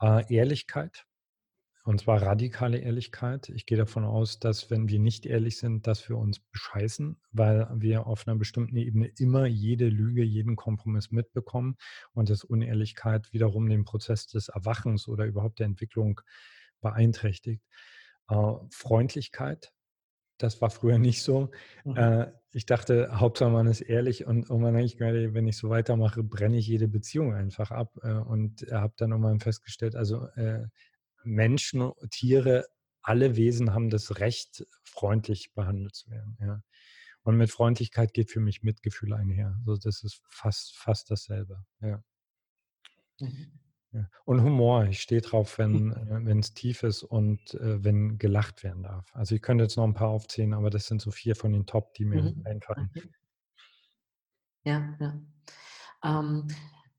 [0.00, 1.04] Äh, Ehrlichkeit,
[1.84, 3.50] und zwar radikale Ehrlichkeit.
[3.50, 7.68] Ich gehe davon aus, dass wenn wir nicht ehrlich sind, dass wir uns bescheißen, weil
[7.74, 11.76] wir auf einer bestimmten Ebene immer jede Lüge, jeden Kompromiss mitbekommen
[12.14, 16.22] und dass Unehrlichkeit wiederum den Prozess des Erwachens oder überhaupt der Entwicklung
[16.80, 17.62] beeinträchtigt.
[18.30, 19.74] Äh, Freundlichkeit,
[20.38, 21.50] das war früher nicht so.
[21.84, 21.96] Mhm.
[21.96, 25.68] Äh, ich dachte, Hauptsache man ist ehrlich und irgendwann habe ich gedacht, wenn ich so
[25.68, 27.98] weitermache, brenne ich jede Beziehung einfach ab.
[28.02, 30.66] Äh, und habe dann irgendwann festgestellt, also äh,
[31.24, 32.66] Menschen, Tiere,
[33.02, 36.36] alle Wesen haben das Recht, freundlich behandelt zu werden.
[36.40, 36.62] Ja.
[37.22, 39.58] Und mit Freundlichkeit geht für mich Mitgefühl einher.
[39.60, 41.64] Also das ist fast, fast dasselbe.
[41.80, 42.02] Ja.
[43.20, 43.60] Mhm.
[44.24, 48.82] Und Humor, ich stehe drauf, wenn äh, es tief ist und äh, wenn gelacht werden
[48.82, 49.10] darf.
[49.14, 51.66] Also ich könnte jetzt noch ein paar aufzählen, aber das sind so vier von den
[51.66, 52.42] Top, die mir mhm.
[52.44, 52.90] einfallen.
[54.64, 55.20] Ja, ja.
[56.04, 56.46] Ähm,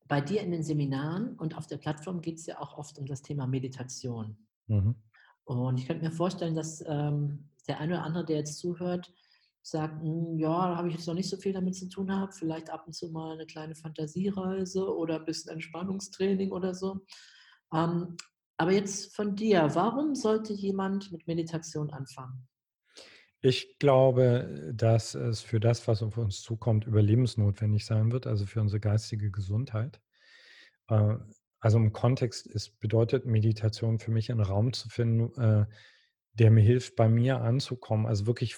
[0.08, 3.06] bei dir in den Seminaren und auf der Plattform geht es ja auch oft um
[3.06, 4.38] das Thema Meditation.
[4.68, 4.96] Mhm.
[5.44, 9.14] Und ich könnte mir vorstellen, dass ähm, der eine oder andere, der jetzt zuhört,
[9.62, 12.36] sagt, "Hm, ja, da habe ich jetzt noch nicht so viel damit zu tun gehabt,
[12.36, 17.06] vielleicht ab und zu mal eine kleine Fantasiereise oder ein bisschen Entspannungstraining oder so.
[17.74, 18.18] Ähm,
[18.58, 22.48] aber jetzt von dir, warum sollte jemand mit Meditation anfangen?
[23.42, 28.60] Ich glaube, dass es für das, was auf uns zukommt, überlebensnotwendig sein wird, also für
[28.60, 30.02] unsere geistige Gesundheit.
[30.90, 31.16] Äh,
[31.62, 35.66] also im Kontext ist, bedeutet Meditation für mich einen Raum zu finden, äh,
[36.34, 38.58] der mir hilft, bei mir anzukommen, also wirklich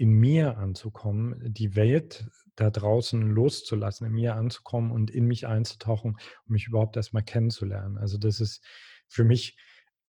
[0.00, 6.12] in mir anzukommen, die Welt da draußen loszulassen, in mir anzukommen und in mich einzutauchen,
[6.46, 7.98] um mich überhaupt erstmal kennenzulernen.
[7.98, 8.64] Also das ist
[9.08, 9.58] für mich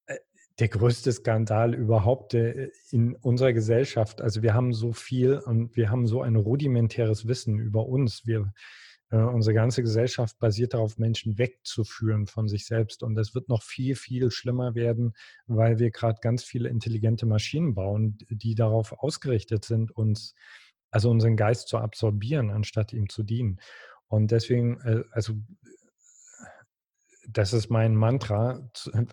[0.06, 0.16] äh,
[0.60, 4.22] der größte Skandal überhaupt äh, in unserer Gesellschaft.
[4.22, 8.26] Also wir haben so viel und wir haben so ein rudimentäres Wissen über uns.
[8.26, 8.54] Wir,
[9.18, 13.04] unsere ganze Gesellschaft basiert darauf, Menschen wegzuführen von sich selbst.
[13.04, 15.14] Und das wird noch viel, viel schlimmer werden,
[15.48, 20.34] weil wir gerade ganz viele intelligente Maschinen bauen, die darauf ausgerichtet sind, uns,
[20.92, 23.60] also unseren Geist zu absorbieren, anstatt ihm zu dienen.
[24.08, 25.34] Und deswegen, äh, also
[27.28, 28.70] das ist mein Mantra.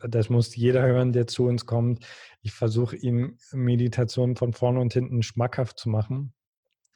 [0.08, 2.06] Das muss jeder hören, der zu uns kommt.
[2.42, 6.32] Ich versuche ihm Meditation von vorne und hinten schmackhaft zu machen.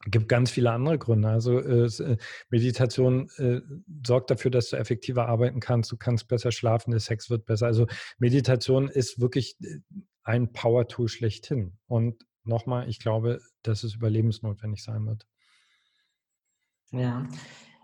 [0.05, 1.29] Es gibt ganz viele andere Gründe.
[1.29, 2.17] Also äh,
[2.51, 3.61] Meditation äh,
[4.05, 5.93] sorgt dafür, dass du effektiver arbeiten kannst.
[5.93, 7.67] Du kannst besser schlafen, der Sex wird besser.
[7.67, 7.87] Also
[8.19, 9.79] Meditation ist wirklich äh,
[10.25, 11.79] ein Power-Tool schlechthin.
[11.87, 15.27] Und nochmal, ich glaube, dass es überlebensnotwendig sein wird.
[16.91, 17.27] Ja.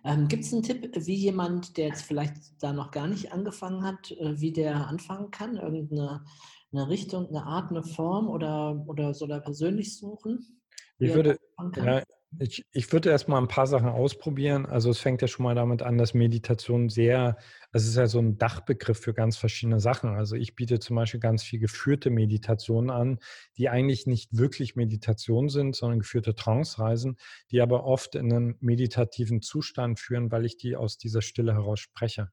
[0.04, 3.84] Ähm, Gibt es einen Tipp, wie jemand, der jetzt vielleicht da noch gar nicht angefangen
[3.84, 5.56] hat, äh, wie der anfangen kann?
[5.56, 6.24] Irgendeine
[6.72, 10.57] eine Richtung, eine Art, eine Form oder, oder soll er persönlich suchen?
[10.98, 11.38] Ich würde,
[11.76, 12.02] ja,
[12.40, 14.66] ich, ich würde erst mal ein paar Sachen ausprobieren.
[14.66, 17.38] Also es fängt ja schon mal damit an, dass Meditation sehr,
[17.72, 20.10] es ist ja so ein Dachbegriff für ganz verschiedene Sachen.
[20.10, 23.18] Also ich biete zum Beispiel ganz viel geführte Meditationen an,
[23.56, 27.16] die eigentlich nicht wirklich Meditation sind, sondern geführte Trance-Reisen,
[27.50, 31.80] die aber oft in einen meditativen Zustand führen, weil ich die aus dieser Stille heraus
[31.80, 32.30] spreche.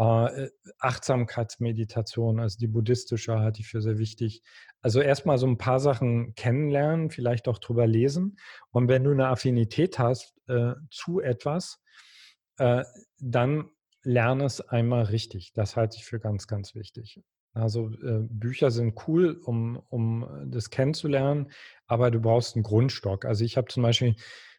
[0.00, 4.42] Äh, Achtsamkeitsmeditation, also die buddhistische, halte ich für sehr wichtig.
[4.82, 8.38] Also erstmal so ein paar Sachen kennenlernen, vielleicht auch drüber lesen.
[8.70, 11.82] Und wenn du eine Affinität hast äh, zu etwas,
[12.58, 12.84] äh,
[13.18, 13.70] dann
[14.02, 15.52] lerne es einmal richtig.
[15.52, 17.20] Das halte ich für ganz, ganz wichtig.
[17.52, 21.50] Also äh, Bücher sind cool, um, um das kennenzulernen,
[21.86, 23.24] aber du brauchst einen Grundstock.
[23.24, 24.14] Also ich habe zum Beispiel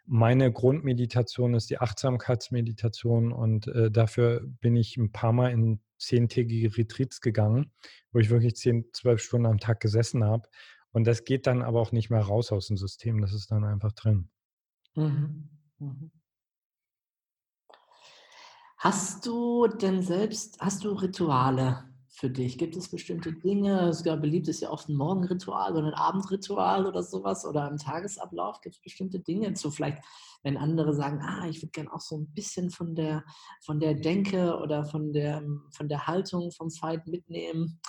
[0.06, 6.78] meine Grundmeditation ist die Achtsamkeitsmeditation und äh, dafür bin ich ein paar Mal in zehntägige
[6.78, 7.72] Retreats gegangen,
[8.12, 10.50] wo ich wirklich zehn, zwölf Stunden am Tag gesessen habe.
[10.92, 13.64] Und das geht dann aber auch nicht mehr raus aus dem System, das ist dann
[13.64, 14.30] einfach drin.
[14.96, 15.50] Mhm.
[15.80, 16.12] Mhm.
[18.78, 21.91] Hast du denn selbst, hast du Rituale
[22.22, 22.60] für dich?
[22.60, 23.92] Gibt es bestimmte Dinge?
[23.96, 28.62] Sogar beliebt ist ja oft ein Morgenritual oder ein Abendritual oder sowas oder im Tagesablauf.
[28.62, 30.04] Gibt es bestimmte Dinge zu vielleicht,
[30.44, 33.26] wenn andere sagen, ah, ich würde gerne auch so ein bisschen von der,
[33.66, 35.44] von der Denke oder von der,
[35.76, 37.80] von der Haltung vom Fight mitnehmen?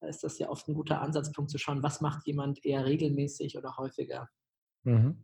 [0.00, 3.58] Da ist das ja oft ein guter Ansatzpunkt zu schauen, was macht jemand eher regelmäßig
[3.58, 4.30] oder häufiger.
[4.84, 5.22] Mhm.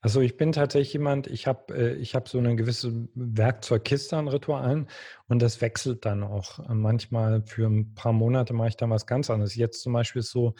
[0.00, 4.28] Also ich bin tatsächlich jemand, ich habe äh, ich hab so eine gewisse Werkzeugkiste an
[4.28, 4.88] Ritualen
[5.28, 6.58] und das wechselt dann auch.
[6.58, 9.54] Äh, manchmal für ein paar Monate mache ich dann was ganz anderes.
[9.54, 10.54] Jetzt zum Beispiel ist so,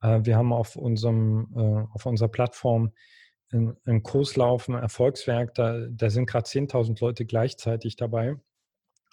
[0.00, 2.92] äh, wir haben auf, unserem, auf unserer Plattform
[3.52, 8.34] einen Kurs laufen, Erfolgswerk, da, da sind gerade 10.000 Leute gleichzeitig dabei.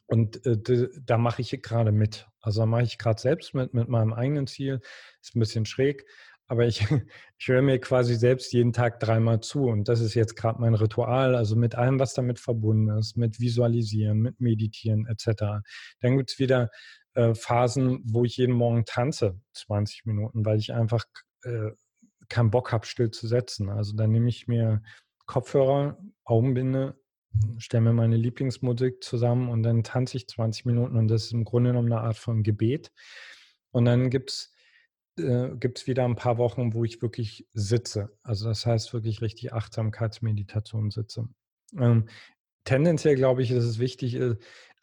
[0.08, 2.28] Und da mache ich gerade mit.
[2.42, 4.82] Also da mache ich gerade selbst mit, mit meinem eigenen Ziel.
[5.22, 6.06] Ist ein bisschen schräg
[6.52, 6.82] aber ich,
[7.40, 10.74] ich höre mir quasi selbst jeden Tag dreimal zu und das ist jetzt gerade mein
[10.74, 15.64] Ritual, also mit allem, was damit verbunden ist, mit Visualisieren, mit Meditieren etc.
[16.02, 16.70] Dann gibt es wieder
[17.14, 21.06] äh, Phasen, wo ich jeden Morgen tanze, 20 Minuten, weil ich einfach
[21.44, 21.72] äh,
[22.28, 23.70] keinen Bock habe, still zu setzen.
[23.70, 24.82] Also dann nehme ich mir
[25.28, 27.00] Kopfhörer, Augenbinde,
[27.60, 31.46] stelle mir meine Lieblingsmusik zusammen und dann tanze ich 20 Minuten und das ist im
[31.46, 32.92] Grunde genommen eine Art von Gebet.
[33.72, 34.54] Und dann gibt es
[35.22, 38.12] äh, gibt es wieder ein paar Wochen, wo ich wirklich sitze.
[38.24, 41.28] Also das heißt wirklich richtig Achtsamkeitsmeditation sitze.
[41.78, 42.08] Ähm,
[42.64, 44.36] tendenziell glaube ich, ist es wichtig, äh,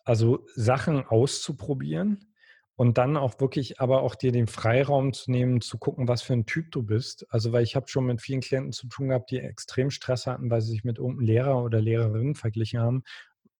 [0.04, 2.32] also Sachen auszuprobieren
[2.76, 6.32] und dann auch wirklich, aber auch dir den Freiraum zu nehmen, zu gucken, was für
[6.32, 7.26] ein Typ du bist.
[7.30, 10.50] Also weil ich habe schon mit vielen Klienten zu tun gehabt, die extrem Stress hatten,
[10.50, 13.02] weil sie sich mit irgendeinem Lehrer oder Lehrerin verglichen haben,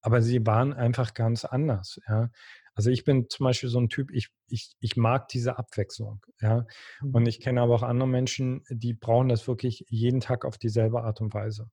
[0.01, 2.01] aber sie waren einfach ganz anders.
[2.09, 2.31] Ja.
[2.79, 6.65] Also ich bin zum Beispiel so ein Typ, ich, ich, ich mag diese Abwechslung, ja.
[7.03, 7.27] Und mhm.
[7.27, 11.21] ich kenne aber auch andere Menschen, die brauchen das wirklich jeden Tag auf dieselbe Art
[11.21, 11.69] und Weise.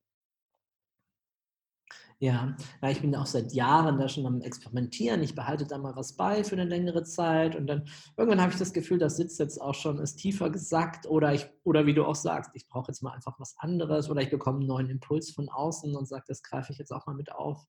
[2.18, 5.22] Ja, ja, ich bin auch seit Jahren da schon am Experimentieren.
[5.22, 7.88] Ich behalte da mal was bei für eine längere Zeit und dann
[8.18, 11.48] irgendwann habe ich das Gefühl, das sitzt jetzt auch schon, ist tiefer gesackt oder ich,
[11.64, 14.58] oder wie du auch sagst, ich brauche jetzt mal einfach was anderes oder ich bekomme
[14.58, 17.64] einen neuen Impuls von außen und sage, das greife ich jetzt auch mal mit auf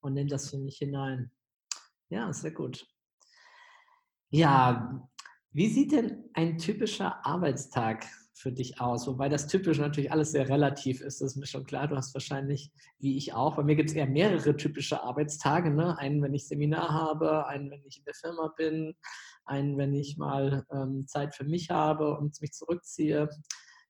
[0.00, 1.30] und nehme das für mich hinein.
[2.10, 2.86] Ja, sehr gut.
[4.30, 5.08] Ja,
[5.52, 9.06] wie sieht denn ein typischer Arbeitstag für dich aus?
[9.06, 11.88] Wobei das typisch natürlich alles sehr relativ ist, das ist mir schon klar.
[11.88, 15.70] Du hast wahrscheinlich, wie ich auch, bei mir gibt es eher mehrere typische Arbeitstage.
[15.70, 15.98] Ne?
[15.98, 18.94] Einen, wenn ich Seminar habe, einen, wenn ich in der Firma bin,
[19.44, 23.28] einen, wenn ich mal ähm, Zeit für mich habe und mich zurückziehe,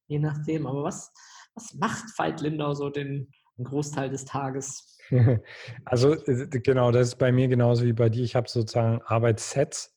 [0.06, 0.66] je nachdem.
[0.66, 1.12] Aber was,
[1.54, 4.94] was macht Veit Lindau so den, den Großteil des Tages?
[5.86, 8.22] Also äh, genau, das ist bei mir genauso wie bei dir.
[8.24, 9.94] Ich habe sozusagen Arbeitssets.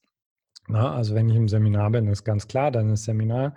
[0.67, 3.55] Na, also wenn ich im Seminar bin, ist ganz klar, dann ist Seminar.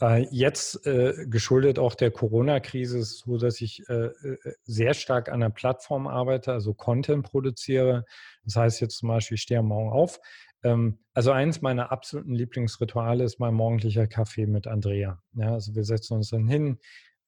[0.00, 5.40] Äh, jetzt äh, geschuldet auch der Corona-Krise so, dass ich äh, äh, sehr stark an
[5.40, 8.06] der Plattform arbeite, also Content produziere.
[8.44, 10.18] Das heißt jetzt zum Beispiel, ich stehe am Morgen auf.
[10.64, 15.22] Ähm, also eins meiner absoluten Lieblingsrituale ist mein morgendlicher Kaffee mit Andrea.
[15.34, 16.78] Ja, also wir setzen uns dann hin.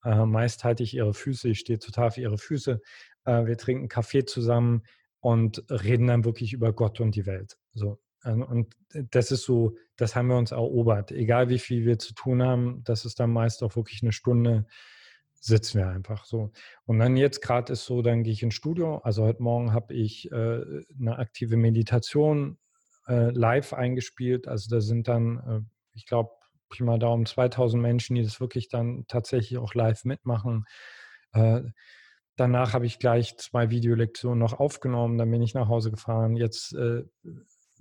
[0.03, 2.81] Äh, meist halte ich ihre Füße, ich stehe total für ihre Füße.
[3.25, 4.83] Äh, wir trinken Kaffee zusammen
[5.19, 7.57] und reden dann wirklich über Gott und die Welt.
[7.73, 8.75] So, ähm, und
[9.11, 11.11] das ist so, das haben wir uns erobert.
[11.11, 14.65] Egal wie viel wir zu tun haben, das ist dann meist auch wirklich eine Stunde,
[15.39, 16.51] sitzen wir einfach so.
[16.85, 18.97] Und dann jetzt gerade ist so, dann gehe ich ins Studio.
[18.97, 20.61] Also heute Morgen habe ich äh,
[20.99, 22.57] eine aktive Meditation
[23.07, 24.47] live eingespielt.
[24.47, 26.29] Also da sind dann, ich glaube,
[26.71, 30.65] prima Daumen 2000 Menschen, die das wirklich dann tatsächlich auch live mitmachen.
[31.33, 31.61] Äh,
[32.35, 36.35] danach habe ich gleich zwei Videolektionen noch aufgenommen, dann bin ich nach Hause gefahren.
[36.35, 37.03] Jetzt äh,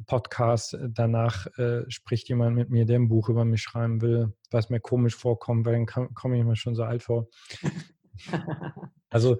[0.07, 0.74] Podcast.
[0.74, 4.70] Äh, danach äh, spricht jemand mit mir, der ein Buch über mich schreiben will, was
[4.70, 7.29] mir komisch vorkommt, weil dann komme ich mir schon so alt vor.
[9.11, 9.38] also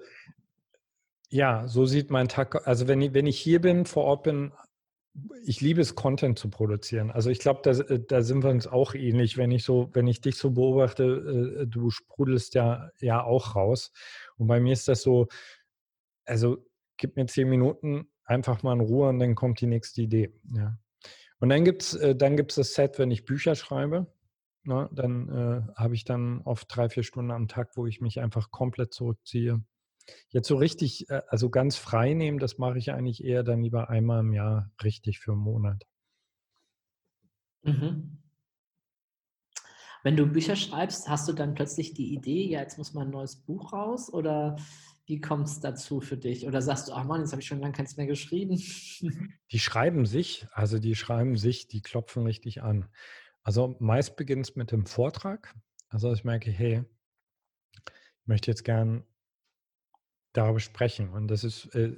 [1.29, 2.67] ja, so sieht mein Tag.
[2.67, 4.51] Also wenn ich, wenn ich hier bin, vor Ort bin,
[5.43, 7.11] ich liebe es, Content zu produzieren.
[7.11, 9.37] Also ich glaube, da, äh, da sind wir uns auch ähnlich.
[9.37, 13.91] Wenn ich so, wenn ich dich so beobachte, äh, du sprudelst ja, ja auch raus.
[14.37, 15.27] Und bei mir ist das so,
[16.25, 16.65] also
[16.97, 20.33] gib mir zehn Minuten, einfach mal in Ruhe und dann kommt die nächste Idee.
[20.55, 20.77] Ja.
[21.39, 24.07] Und dann gibt es äh, dann gibt's das Set, wenn ich Bücher schreibe.
[24.63, 27.99] Na, ne, dann äh, habe ich dann oft drei, vier Stunden am Tag, wo ich
[27.99, 29.63] mich einfach komplett zurückziehe.
[30.29, 33.89] Jetzt so richtig, äh, also ganz frei nehmen, das mache ich eigentlich eher dann lieber
[33.89, 35.85] einmal im Jahr richtig für einen Monat.
[37.63, 38.17] Mhm.
[40.03, 43.11] Wenn du Bücher schreibst, hast du dann plötzlich die Idee, ja, jetzt muss mal ein
[43.11, 44.55] neues Buch raus oder
[45.05, 46.47] wie kommt es dazu für dich?
[46.47, 48.57] Oder sagst du, ach Mann, jetzt habe ich schon lange keins mehr geschrieben?
[49.51, 52.87] Die schreiben sich, also die schreiben sich, die klopfen richtig an.
[53.43, 55.53] Also meist beginnt es mit dem Vortrag.
[55.89, 56.85] Also ich merke, hey,
[57.75, 59.03] ich möchte jetzt gern
[60.33, 61.09] darüber sprechen.
[61.09, 61.95] Und das ist, äh,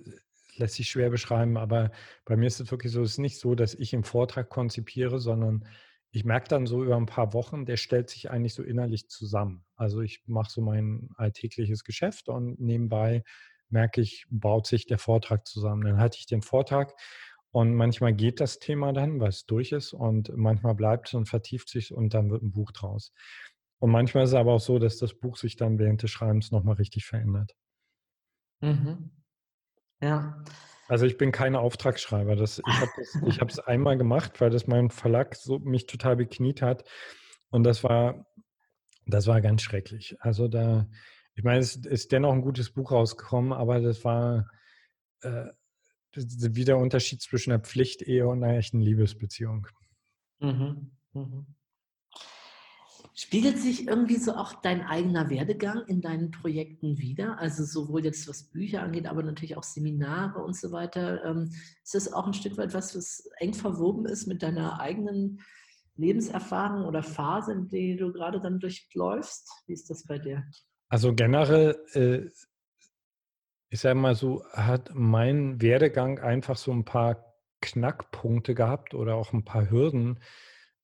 [0.55, 1.91] lässt sich schwer beschreiben, aber
[2.25, 5.19] bei mir ist es wirklich so, es ist nicht so, dass ich im Vortrag konzipiere,
[5.19, 5.65] sondern
[6.11, 9.65] ich merke dann so über ein paar Wochen, der stellt sich eigentlich so innerlich zusammen.
[9.75, 13.23] Also ich mache so mein alltägliches Geschäft und nebenbei
[13.69, 15.83] merke ich, baut sich der Vortrag zusammen.
[15.83, 16.93] Dann halte ich den Vortrag
[17.49, 21.27] und manchmal geht das Thema dann, weil es durch ist und manchmal bleibt es und
[21.27, 23.11] vertieft sich und dann wird ein Buch draus.
[23.79, 26.51] Und manchmal ist es aber auch so, dass das Buch sich dann während des Schreibens
[26.51, 27.55] nochmal richtig verändert.
[28.63, 29.11] Mhm.
[30.01, 30.43] Ja,
[30.87, 32.35] also ich bin kein Auftragsschreiber.
[32.35, 32.61] Das,
[33.25, 36.83] ich habe es einmal gemacht, weil das mein Verlag so mich total bekniet hat.
[37.49, 38.25] Und das war,
[39.05, 40.15] das war ganz schrecklich.
[40.19, 40.87] Also da,
[41.35, 44.49] ich meine, es ist dennoch ein gutes Buch rausgekommen, aber das war
[45.21, 45.45] äh,
[46.11, 49.67] das, wie der Unterschied zwischen einer Pflichtehe und einer echten Liebesbeziehung.
[50.39, 50.91] Mhm.
[51.13, 51.47] Mhm.
[53.15, 57.37] Spiegelt sich irgendwie so auch dein eigener Werdegang in deinen Projekten wieder?
[57.37, 61.23] Also sowohl jetzt was Bücher angeht, aber natürlich auch Seminare und so weiter.
[61.23, 61.51] Ähm,
[61.83, 65.41] ist das auch ein Stück weit was, was eng verwoben ist mit deiner eigenen
[65.95, 69.47] Lebenserfahrung oder Phase, in die du gerade dann durchläufst?
[69.67, 70.43] Wie ist das bei dir?
[70.89, 72.29] Also generell, äh,
[73.69, 79.33] ich sage mal so, hat mein Werdegang einfach so ein paar Knackpunkte gehabt oder auch
[79.33, 80.19] ein paar Hürden,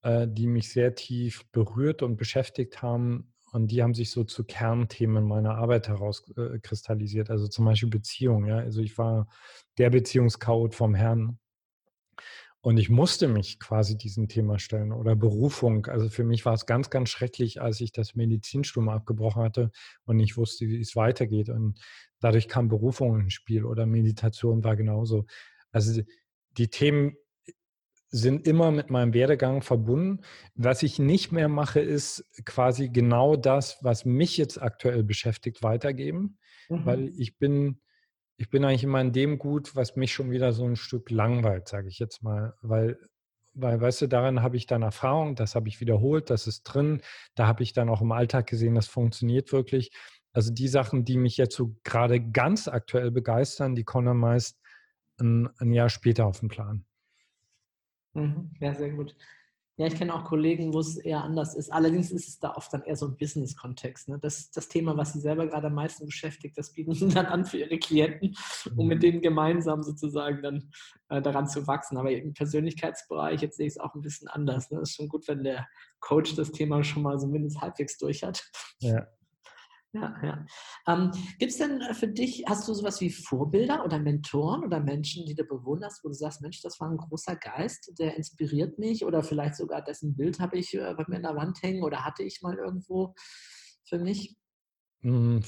[0.01, 3.33] äh, die mich sehr tief berührt und beschäftigt haben.
[3.51, 7.29] Und die haben sich so zu Kernthemen meiner Arbeit herauskristallisiert.
[7.29, 8.45] Äh, also zum Beispiel Beziehung.
[8.45, 8.57] Ja?
[8.57, 9.27] Also ich war
[9.77, 11.39] der Beziehungschaot vom Herrn.
[12.61, 15.85] Und ich musste mich quasi diesem Thema stellen oder Berufung.
[15.85, 19.71] Also für mich war es ganz, ganz schrecklich, als ich das Medizinstudium abgebrochen hatte
[20.03, 21.49] und nicht wusste, wie es weitergeht.
[21.49, 21.79] Und
[22.19, 25.25] dadurch kam Berufung ins Spiel oder Meditation war genauso.
[25.71, 26.01] Also
[26.57, 27.15] die Themen
[28.11, 30.21] sind immer mit meinem Werdegang verbunden.
[30.55, 36.37] Was ich nicht mehr mache, ist quasi genau das, was mich jetzt aktuell beschäftigt, weitergeben,
[36.69, 36.85] mhm.
[36.85, 37.81] weil ich bin,
[38.37, 41.67] ich bin eigentlich immer in dem gut, was mich schon wieder so ein Stück langweilt,
[41.67, 42.97] sage ich jetzt mal, weil
[43.53, 47.01] weil, weißt du, daran habe ich dann Erfahrung, das habe ich wiederholt, das ist drin,
[47.35, 49.91] da habe ich dann auch im Alltag gesehen, das funktioniert wirklich.
[50.33, 54.59] Also die Sachen, die mich jetzt so gerade ganz aktuell begeistern, die kommen meist
[55.19, 56.85] ein, ein Jahr später auf den Plan.
[58.13, 58.51] Mhm.
[58.59, 59.15] Ja, sehr gut.
[59.79, 61.71] Ja, ich kenne auch Kollegen, wo es eher anders ist.
[61.71, 64.09] Allerdings ist es da oft dann eher so ein Business-Kontext.
[64.09, 64.19] Ne?
[64.19, 67.45] Das, das Thema, was sie selber gerade am meisten beschäftigt, das bieten sie dann an
[67.45, 68.35] für ihre Klienten,
[68.75, 69.01] um mit mhm.
[69.01, 70.69] denen gemeinsam sozusagen dann
[71.07, 71.97] äh, daran zu wachsen.
[71.97, 74.69] Aber im Persönlichkeitsbereich, jetzt sehe ich es auch ein bisschen anders.
[74.69, 74.79] Ne?
[74.79, 75.65] Es ist schon gut, wenn der
[76.01, 78.51] Coach das Thema schon mal so mindestens halbwegs durch hat.
[78.79, 79.07] Ja.
[79.91, 80.45] Ja, ja.
[80.87, 84.79] Ähm, Gibt es denn äh, für dich, hast du sowas wie Vorbilder oder Mentoren oder
[84.79, 88.77] Menschen, die du bewunderst, wo du sagst, Mensch, das war ein großer Geist, der inspiriert
[88.77, 91.83] mich oder vielleicht sogar dessen Bild habe ich äh, bei mir in der Wand hängen
[91.83, 93.15] oder hatte ich mal irgendwo
[93.83, 94.37] für mich?
[95.01, 95.41] Hm,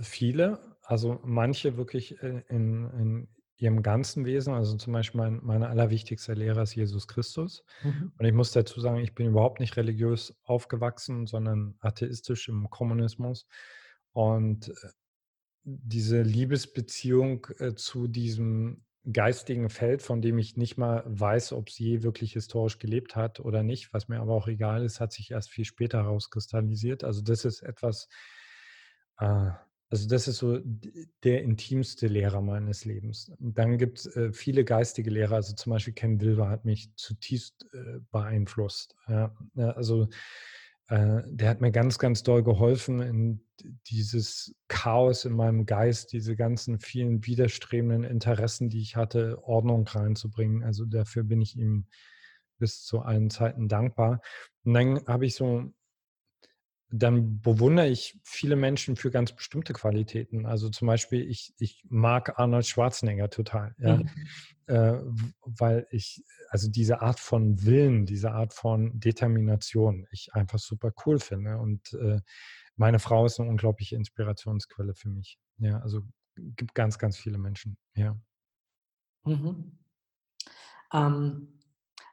[0.00, 3.28] viele, also manche wirklich äh, in, in
[3.60, 4.54] ihrem ganzen Wesen.
[4.54, 7.64] Also zum Beispiel mein, mein allerwichtigster Lehrer ist Jesus Christus.
[7.82, 8.12] Mhm.
[8.18, 13.46] Und ich muss dazu sagen, ich bin überhaupt nicht religiös aufgewachsen, sondern atheistisch im Kommunismus.
[14.12, 14.88] Und äh,
[15.64, 21.84] diese Liebesbeziehung äh, zu diesem geistigen Feld, von dem ich nicht mal weiß, ob sie
[21.84, 25.30] je wirklich historisch gelebt hat oder nicht, was mir aber auch egal ist, hat sich
[25.30, 27.04] erst viel später herauskristallisiert.
[27.04, 28.08] Also das ist etwas,
[29.18, 29.50] äh,
[29.90, 30.60] also das ist so
[31.24, 33.32] der intimste Lehrer meines Lebens.
[33.40, 37.66] dann gibt es äh, viele geistige Lehrer, also zum Beispiel Ken Wilber hat mich zutiefst
[37.74, 38.94] äh, beeinflusst.
[39.08, 40.08] Ja, also
[40.90, 43.44] äh, der hat mir ganz, ganz doll geholfen, in
[43.86, 50.62] dieses Chaos in meinem Geist, diese ganzen vielen widerstrebenden Interessen, die ich hatte, Ordnung reinzubringen.
[50.62, 51.86] Also dafür bin ich ihm
[52.58, 54.20] bis zu allen Zeiten dankbar.
[54.64, 55.72] Und dann habe ich so
[56.92, 60.44] dann bewundere ich viele Menschen für ganz bestimmte Qualitäten.
[60.46, 63.98] Also zum Beispiel, ich, ich mag Arnold Schwarzenegger total, ja.
[63.98, 64.10] Mhm.
[64.66, 65.00] Äh,
[65.42, 71.18] weil ich, also diese Art von Willen, diese Art von Determination, ich einfach super cool
[71.18, 71.58] finde.
[71.58, 72.20] Und äh,
[72.76, 75.38] meine Frau ist eine unglaubliche Inspirationsquelle für mich.
[75.58, 76.02] Ja, also
[76.36, 78.16] gibt ganz, ganz viele Menschen, ja.
[79.24, 79.78] Mhm.
[80.92, 81.60] Ähm,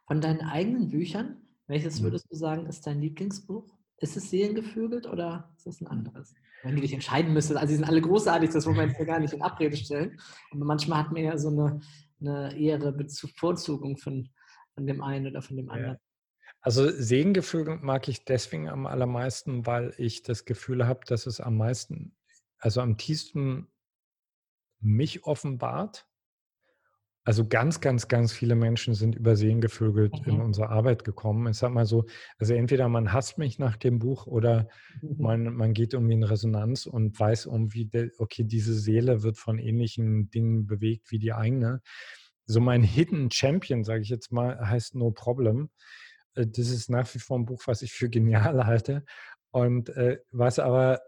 [0.06, 2.06] von deinen eigenen Büchern, welches mhm.
[2.06, 3.77] würdest du sagen, ist dein Lieblingsbuch?
[4.00, 6.36] Ist es Seelengevögelt oder ist es ein anderes?
[6.64, 9.06] Wenn du dich entscheiden müsstest, also sie sind alle großartig, das wollen wir jetzt ja
[9.06, 10.20] gar nicht in Abrede stellen.
[10.52, 11.80] Aber manchmal hat man ja so eine,
[12.20, 14.30] eine ehere Bevorzugung von,
[14.74, 15.94] von dem einen oder von dem anderen.
[15.94, 16.00] Ja.
[16.62, 21.58] Also Seelengevögelt mag ich deswegen am allermeisten, weil ich das Gefühl habe, dass es am
[21.58, 22.16] meisten,
[22.60, 23.68] also am tiefsten
[24.80, 26.08] mich offenbart
[27.28, 30.32] also ganz, ganz, ganz viele Menschen sind übersehen gevögelt mhm.
[30.36, 31.52] in unsere Arbeit gekommen.
[31.52, 32.06] Ich sag mal so,
[32.38, 34.70] also entweder man hasst mich nach dem Buch oder
[35.02, 35.16] mhm.
[35.18, 40.30] man, man geht irgendwie in Resonanz und weiß irgendwie, okay, diese Seele wird von ähnlichen
[40.30, 41.82] Dingen bewegt wie die eigene.
[42.46, 45.70] So mein Hidden Champion, sage ich jetzt mal, heißt No Problem.
[46.34, 49.04] Äh, das ist nach wie vor ein Buch, was ich für genial halte.
[49.52, 51.02] Und äh, was aber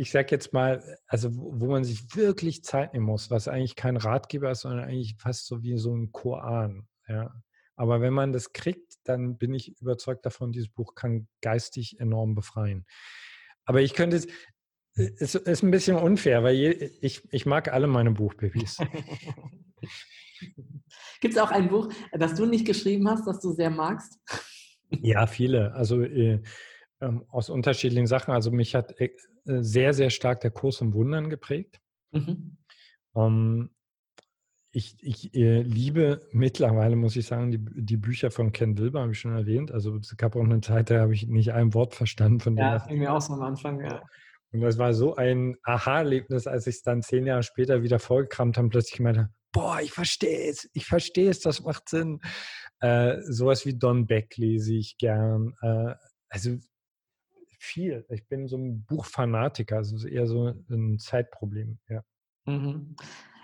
[0.00, 3.98] ich sage jetzt mal, also wo man sich wirklich Zeit nehmen muss, was eigentlich kein
[3.98, 6.88] Ratgeber ist, sondern eigentlich fast so wie so ein Koran.
[7.06, 7.34] Ja.
[7.76, 12.34] Aber wenn man das kriegt, dann bin ich überzeugt davon, dieses Buch kann geistig enorm
[12.34, 12.86] befreien.
[13.66, 14.26] Aber ich könnte es,
[14.94, 16.56] es ist ein bisschen unfair, weil
[17.02, 18.78] ich, ich mag alle meine Buchbabys.
[21.20, 24.18] Gibt es auch ein Buch, das du nicht geschrieben hast, das du sehr magst?
[24.88, 25.74] Ja, viele.
[25.74, 26.40] Also äh,
[27.00, 28.32] ähm, aus unterschiedlichen Sachen.
[28.32, 29.10] Also mich hat äh,
[29.44, 31.80] sehr, sehr stark der Kurs im Wundern geprägt.
[32.12, 32.58] Mhm.
[33.14, 33.70] Ähm,
[34.72, 39.12] ich, ich äh, liebe mittlerweile, muss ich sagen, die, die Bücher von Ken Wilber, habe
[39.12, 39.72] ich schon erwähnt.
[39.72, 42.64] Also es gab auch eine Zeit, da habe ich nicht ein Wort verstanden von dem.
[42.64, 44.02] Ja, das ging mir auch so am Anfang, ja.
[44.52, 48.58] Und das war so ein Aha-Erlebnis, als ich es dann zehn Jahre später wieder vorgekramt
[48.58, 52.20] habe, plötzlich gemeint boah, ich verstehe es, ich verstehe es, das macht Sinn.
[52.80, 55.54] Äh, sowas wie Don Beck lese ich gern.
[55.60, 55.94] Äh,
[56.28, 56.56] also
[57.60, 58.06] viel.
[58.08, 62.02] Ich bin so ein Buchfanatiker, also eher so ein Zeitproblem, ja.
[62.46, 62.96] Mhm.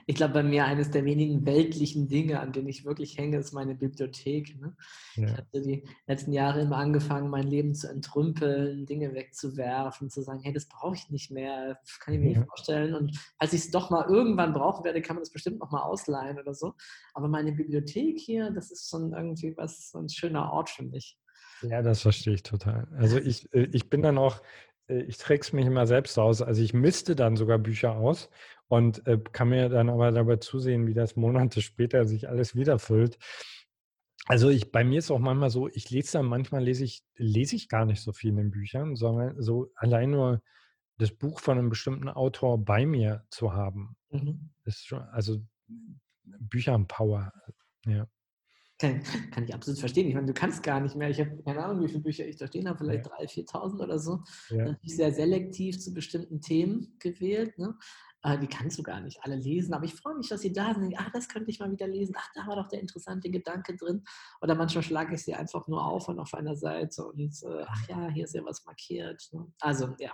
[0.09, 3.53] Ich glaube, bei mir eines der wenigen weltlichen Dinge, an denen ich wirklich hänge, ist
[3.53, 4.57] meine Bibliothek.
[4.61, 4.77] Ne?
[5.17, 5.25] Ja.
[5.25, 10.41] Ich habe die letzten Jahre immer angefangen, mein Leben zu entrümpeln, Dinge wegzuwerfen, zu sagen,
[10.45, 12.39] hey, das brauche ich nicht mehr, das kann ich mir ja.
[12.39, 12.95] nicht vorstellen.
[12.95, 15.83] Und als ich es doch mal irgendwann brauchen werde, kann man das bestimmt noch mal
[15.83, 16.75] ausleihen oder so.
[17.13, 21.19] Aber meine Bibliothek hier, das ist schon irgendwie was, so ein schöner Ort für mich.
[21.63, 22.87] Ja, das verstehe ich total.
[22.97, 24.43] Also ich, äh, ich bin dann auch,
[24.89, 26.43] äh, ich träge es mich immer selbst aus.
[26.43, 28.31] Also ich misste dann sogar Bücher aus
[28.69, 33.19] und äh, kann mir dann aber dabei zusehen, wie das Monate später sich alles wiederfüllt.
[34.27, 37.55] Also ich, bei mir ist auch manchmal so, ich lese dann, manchmal lese ich, lese
[37.55, 40.43] ich gar nicht so viel in den Büchern, sondern so allein nur
[40.99, 44.51] das Buch von einem bestimmten Autor bei mir zu haben Mhm.
[44.65, 45.41] Ist schon, also
[46.25, 47.33] Bücher haben Power.
[47.87, 48.07] Ja.
[48.79, 50.07] Kann, kann ich absolut verstehen.
[50.09, 51.09] Ich meine, du kannst gar nicht mehr.
[51.09, 53.13] Ich habe keine Ahnung, wie viele Bücher ich da stehen habe, vielleicht Ja.
[53.13, 54.23] 3.000, 4.000 oder so.
[54.51, 54.67] Ja.
[54.67, 57.59] Natürlich sehr selektiv zu bestimmten Themen gewählt.
[57.59, 57.75] Ne?
[58.23, 59.73] Äh, die kannst du gar nicht alle lesen.
[59.73, 60.95] Aber ich freue mich, dass sie da sind.
[60.99, 62.15] Ah, das könnte ich mal wieder lesen.
[62.19, 64.05] Ach, da war doch der interessante Gedanke drin.
[64.43, 67.89] Oder manchmal schlage ich sie einfach nur auf und auf einer Seite und äh, ach
[67.89, 69.27] ja, hier ist ja was markiert.
[69.33, 69.47] Ne?
[69.61, 70.13] Also, ja.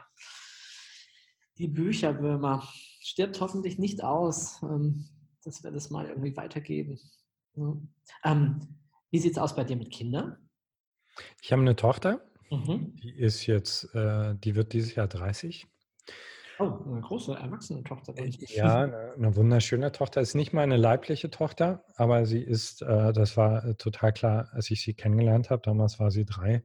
[1.59, 2.63] Die Bücherwürmer
[3.01, 5.09] stirbt hoffentlich nicht aus, ähm,
[5.45, 7.01] dass wir das mal irgendwie weitergeben.
[7.57, 7.77] Ja.
[8.25, 8.61] Ähm,
[9.11, 10.37] wie sieht es aus bei dir mit Kindern?
[11.43, 12.97] Ich habe eine Tochter, Mhm.
[12.97, 15.67] die ist jetzt, äh, die wird dieses Jahr 30.
[16.59, 18.13] Oh, eine große erwachsene Tochter.
[18.13, 18.31] dann.
[18.31, 20.21] Ja, eine, eine wunderschöne Tochter.
[20.21, 24.71] Ist nicht meine leibliche Tochter, aber sie ist, äh, das war äh, total klar, als
[24.71, 25.63] ich sie kennengelernt habe.
[25.63, 26.65] Damals war sie drei.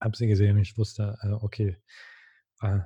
[0.00, 1.76] Habe sie gesehen und ich wusste, äh, okay,
[2.62, 2.80] äh,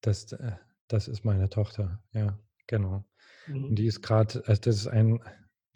[0.00, 0.52] das, äh,
[0.88, 2.02] das ist meine Tochter.
[2.12, 3.04] Ja, genau.
[3.46, 3.74] Und Mhm.
[3.74, 5.20] die ist gerade, also das ist ein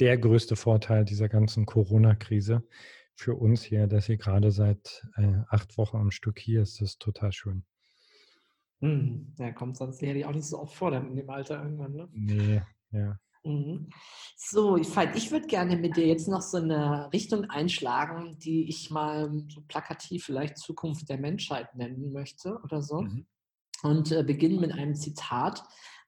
[0.00, 2.62] der größte Vorteil dieser ganzen Corona-Krise
[3.14, 6.80] für uns hier, dass sie gerade seit äh, acht Wochen am Stück hier ist.
[6.80, 7.64] Das ist total schön.
[8.80, 9.32] Mhm.
[9.38, 11.92] Ja, kommt sonst sicherlich auch nicht so oft vor, dann in dem Alter irgendwann.
[11.92, 12.08] Ne?
[12.12, 13.18] Nee, ja.
[13.44, 13.88] Mhm.
[14.36, 18.90] So, Veit, ich würde gerne mit dir jetzt noch so eine Richtung einschlagen, die ich
[18.90, 23.02] mal so plakativ vielleicht Zukunft der Menschheit nennen möchte oder so.
[23.02, 23.26] Mhm.
[23.82, 25.62] Und äh, beginnen mit einem Zitat.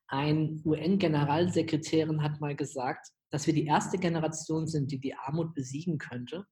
[0.09, 5.99] Ein UN-Generalsekretärin hat mal gesagt, dass wir die erste Generation sind, die die Armut besiegen
[5.99, 6.47] könnte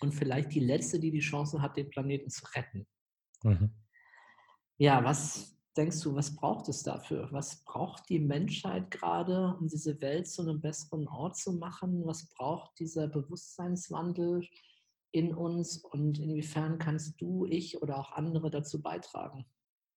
[0.00, 2.86] und vielleicht die letzte, die die Chance hat, den Planeten zu retten.
[3.42, 3.70] Mhm.
[4.78, 7.28] Ja, was denkst du, was braucht es dafür?
[7.32, 12.06] Was braucht die Menschheit gerade, um diese Welt zu einem besseren Ort zu machen?
[12.06, 14.46] Was braucht dieser Bewusstseinswandel
[15.12, 19.46] in uns und inwiefern kannst du, ich oder auch andere dazu beitragen?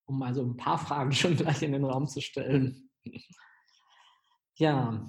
[0.05, 2.89] Um mal so ein paar Fragen schon gleich in den Raum zu stellen.
[4.55, 5.07] Ja,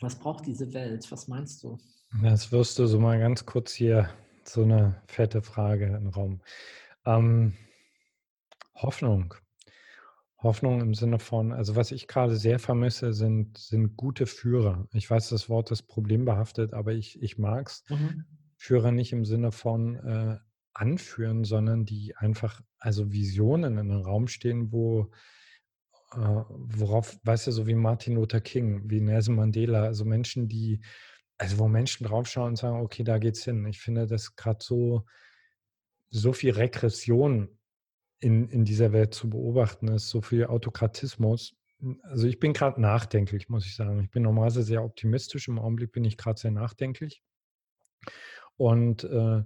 [0.00, 1.10] was braucht diese Welt?
[1.10, 1.78] Was meinst du?
[2.22, 4.08] Jetzt wirst du so mal ganz kurz hier
[4.44, 6.40] so eine fette Frage in den Raum.
[7.04, 7.54] Ähm,
[8.74, 9.34] Hoffnung.
[10.40, 14.86] Hoffnung im Sinne von, also was ich gerade sehr vermisse, sind, sind gute Führer.
[14.92, 17.84] Ich weiß, das Wort ist problembehaftet, aber ich, ich mag es.
[17.88, 18.24] Mhm.
[18.56, 20.38] Führer nicht im Sinne von äh,
[20.72, 25.10] anführen, sondern die einfach, also Visionen in den Raum stehen, wo,
[26.14, 30.80] worauf, weißt du, so wie Martin Luther King, wie Nelson Mandela, also Menschen, die,
[31.36, 33.64] also wo Menschen draufschauen und sagen, okay, da geht's hin.
[33.66, 35.04] Ich finde, dass gerade so,
[36.10, 37.58] so viel Regression
[38.20, 41.54] in, in dieser Welt zu beobachten ist, so viel Autokratismus.
[42.02, 44.02] Also ich bin gerade nachdenklich, muss ich sagen.
[44.02, 45.46] Ich bin normalerweise sehr optimistisch.
[45.48, 47.22] Im Augenblick bin ich gerade sehr nachdenklich.
[48.56, 49.44] Und äh,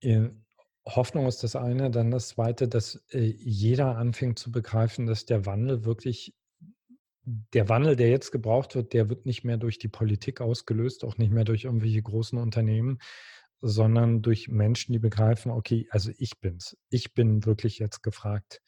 [0.00, 0.43] in-
[0.86, 1.90] Hoffnung ist das eine.
[1.90, 6.34] Dann das zweite, dass äh, jeder anfängt zu begreifen, dass der Wandel wirklich,
[7.24, 11.16] der Wandel, der jetzt gebraucht wird, der wird nicht mehr durch die Politik ausgelöst, auch
[11.16, 12.98] nicht mehr durch irgendwelche großen Unternehmen,
[13.62, 16.76] sondern durch Menschen, die begreifen, okay, also ich bin's.
[16.90, 18.60] Ich bin wirklich jetzt gefragt.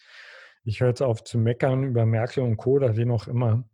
[0.65, 2.73] Ich höre jetzt auf zu meckern über Merkel und Co.
[2.73, 3.69] oder wen auch immer,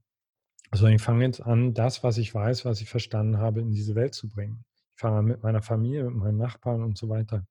[0.73, 3.95] sondern ich fange jetzt an, das, was ich weiß, was ich verstanden habe, in diese
[3.95, 4.65] Welt zu bringen.
[4.97, 7.47] Ich fange an mit meiner Familie, mit meinen Nachbarn und so weiter.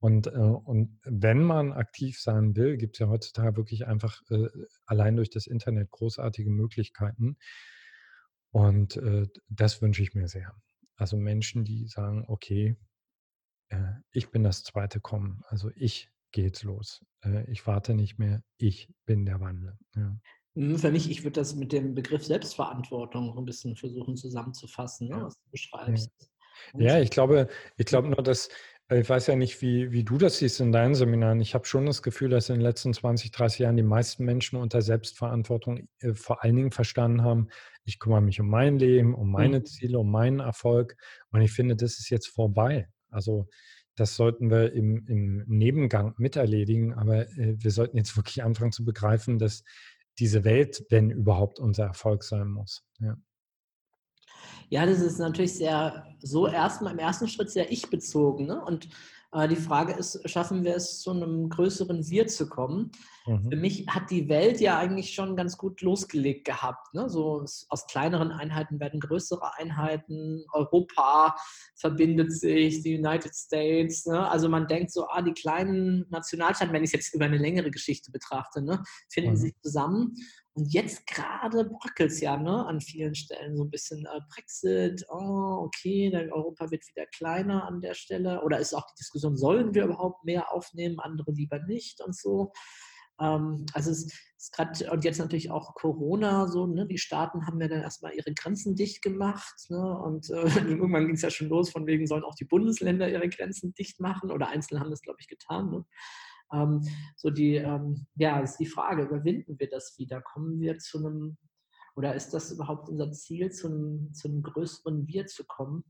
[0.00, 4.48] Und, äh, und wenn man aktiv sein will, gibt es ja heutzutage wirklich einfach äh,
[4.86, 7.36] allein durch das Internet großartige Möglichkeiten.
[8.50, 10.54] Und äh, das wünsche ich mir sehr.
[10.96, 12.76] Also Menschen, die sagen, okay,
[13.70, 15.42] äh, ich bin das zweite Kommen.
[15.48, 17.04] Also ich gehe jetzt los.
[17.24, 18.42] Äh, ich warte nicht mehr.
[18.56, 19.78] Ich bin der Wandel.
[19.96, 20.18] Ja.
[20.54, 25.16] Mhm, Für mich, ich würde das mit dem Begriff Selbstverantwortung ein bisschen versuchen zusammenzufassen, ne,
[25.16, 25.24] Ja.
[25.24, 26.10] was du beschreibst.
[26.72, 28.48] Und Ja, ich glaube, ich glaube nur, dass,
[28.90, 31.40] ich weiß ja nicht, wie, wie du das siehst in deinen Seminaren.
[31.40, 34.58] Ich habe schon das Gefühl, dass in den letzten 20, 30 Jahren die meisten Menschen
[34.58, 37.48] unter Selbstverantwortung äh, vor allen Dingen verstanden haben,
[37.84, 39.64] ich kümmere mich um mein Leben, um meine Mhm.
[39.66, 40.96] Ziele, um meinen Erfolg.
[41.30, 42.88] Und ich finde, das ist jetzt vorbei.
[43.10, 43.48] Also
[43.94, 48.84] das sollten wir im, im Nebengang miterledigen, aber äh, wir sollten jetzt wirklich anfangen zu
[48.84, 49.64] begreifen, dass
[50.18, 52.84] diese Welt, wenn überhaupt, unser Erfolg sein muss.
[53.00, 53.16] Ja.
[54.70, 58.46] Ja, das ist natürlich sehr, so erstmal im ersten Schritt sehr ich-bezogen.
[58.46, 58.62] Ne?
[58.64, 58.88] Und
[59.32, 62.92] äh, die Frage ist, schaffen wir es, zu einem größeren Wir zu kommen?
[63.28, 63.60] Für Mhm.
[63.60, 66.94] mich hat die Welt ja eigentlich schon ganz gut losgelegt gehabt.
[66.94, 67.10] Ne?
[67.10, 70.44] So aus kleineren Einheiten werden größere Einheiten.
[70.52, 71.36] Europa
[71.76, 74.06] verbindet sich, die United States.
[74.06, 74.28] Ne?
[74.30, 77.70] Also man denkt so, ah, die kleinen Nationalstaaten, wenn ich es jetzt über eine längere
[77.70, 79.36] Geschichte betrachte, ne, finden Mhm.
[79.36, 80.14] sich zusammen.
[80.54, 85.04] Und jetzt gerade bröckelt es ja ne, an vielen Stellen so ein bisschen äh, Brexit.
[85.08, 88.42] Oh, okay, dann Europa wird wieder kleiner an der Stelle.
[88.42, 92.52] Oder ist auch die Diskussion, sollen wir überhaupt mehr aufnehmen, andere lieber nicht und so.
[93.20, 96.86] Ähm, also es ist gerade, und jetzt natürlich auch Corona so, ne?
[96.86, 99.66] die Staaten haben ja dann erstmal ihre Grenzen dicht gemacht.
[99.68, 99.98] Ne?
[99.98, 103.28] Und äh, irgendwann ging es ja schon los, von wegen sollen auch die Bundesländer ihre
[103.28, 105.70] Grenzen dicht machen oder Einzelne haben das, glaube ich, getan.
[105.70, 105.84] Ne?
[106.52, 110.20] Ähm, so die, ähm, ja, ist die Frage, überwinden wir das wieder?
[110.22, 111.36] Kommen wir zu einem,
[111.96, 115.84] oder ist das überhaupt unser Ziel, zu einem, zu einem größeren Wir zu kommen?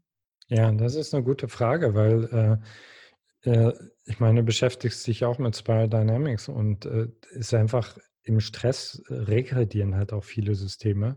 [0.48, 2.56] Ja, das ist eine gute Frage, weil äh,
[3.42, 3.72] äh,
[4.04, 9.02] ich meine, du beschäftigst dich auch mit Spiral Dynamics und äh, ist einfach im Stress
[9.08, 11.16] äh, regredieren halt auch viele Systeme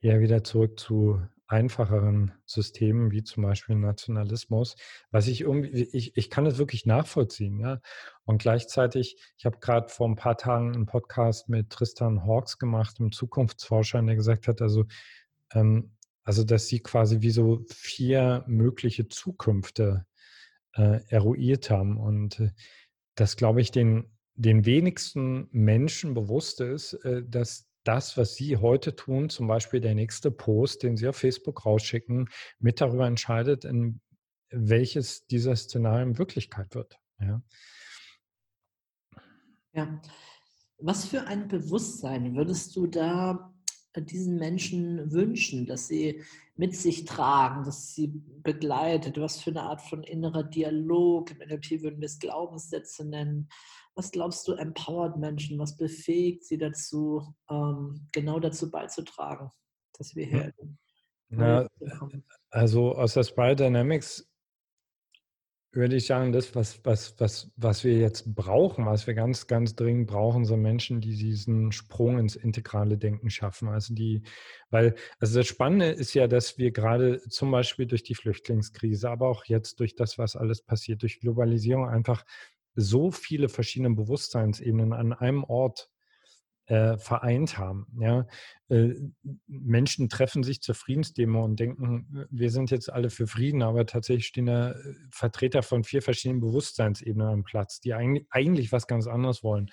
[0.00, 4.76] eher wieder zurück zu einfacheren Systemen, wie zum Beispiel Nationalismus,
[5.10, 7.80] was ich irgendwie, ich, ich kann es wirklich nachvollziehen, ja.
[8.24, 13.00] Und gleichzeitig, ich habe gerade vor ein paar Tagen einen Podcast mit Tristan Hawks gemacht,
[13.00, 14.84] einem Zukunftsforscher, der gesagt hat, also,
[15.52, 20.04] ähm, also dass sie quasi wie so vier mögliche Zukünfte
[20.74, 21.98] äh, eruiert haben.
[21.98, 22.50] Und äh,
[23.14, 28.94] das, glaube ich, den, den wenigsten Menschen bewusst ist, äh, dass das, was Sie heute
[28.94, 34.00] tun, zum Beispiel der nächste Post, den Sie auf Facebook rausschicken, mit darüber entscheidet, in
[34.50, 36.98] welches dieser Szenarien Wirklichkeit wird.
[37.20, 37.42] Ja.
[39.72, 40.00] ja.
[40.78, 43.52] Was für ein Bewusstsein würdest du da
[44.02, 46.22] diesen Menschen wünschen, dass sie
[46.56, 48.08] mit sich tragen, dass sie
[48.42, 49.18] begleitet?
[49.20, 51.30] Was für eine Art von innerer Dialog?
[51.30, 53.48] Im NLP würden wir es Glaubenssätze nennen.
[53.94, 55.58] Was glaubst du, empowert Menschen?
[55.58, 59.50] Was befähigt sie dazu, ähm, genau dazu beizutragen,
[59.96, 60.52] dass wir hier.
[61.30, 61.68] Ja,
[62.50, 64.27] also aus der Spiral Dynamics
[65.72, 69.74] würde ich sagen, das, was, was, was, was wir jetzt brauchen, was wir ganz, ganz
[69.76, 73.68] dringend brauchen, sind Menschen, die diesen Sprung ins integrale Denken schaffen.
[73.68, 74.22] Also die,
[74.70, 79.28] weil, also das Spannende ist ja, dass wir gerade zum Beispiel durch die Flüchtlingskrise, aber
[79.28, 82.24] auch jetzt durch das, was alles passiert, durch Globalisierung einfach
[82.74, 85.90] so viele verschiedene Bewusstseinsebenen an einem Ort
[86.68, 87.86] äh, vereint haben.
[87.98, 88.26] Ja?
[88.68, 88.94] Äh,
[89.46, 94.26] Menschen treffen sich zur Friedensdemo und denken, wir sind jetzt alle für Frieden, aber tatsächlich
[94.26, 99.06] stehen da äh, Vertreter von vier verschiedenen Bewusstseinsebenen am Platz, die eigentlich, eigentlich was ganz
[99.06, 99.70] anderes wollen.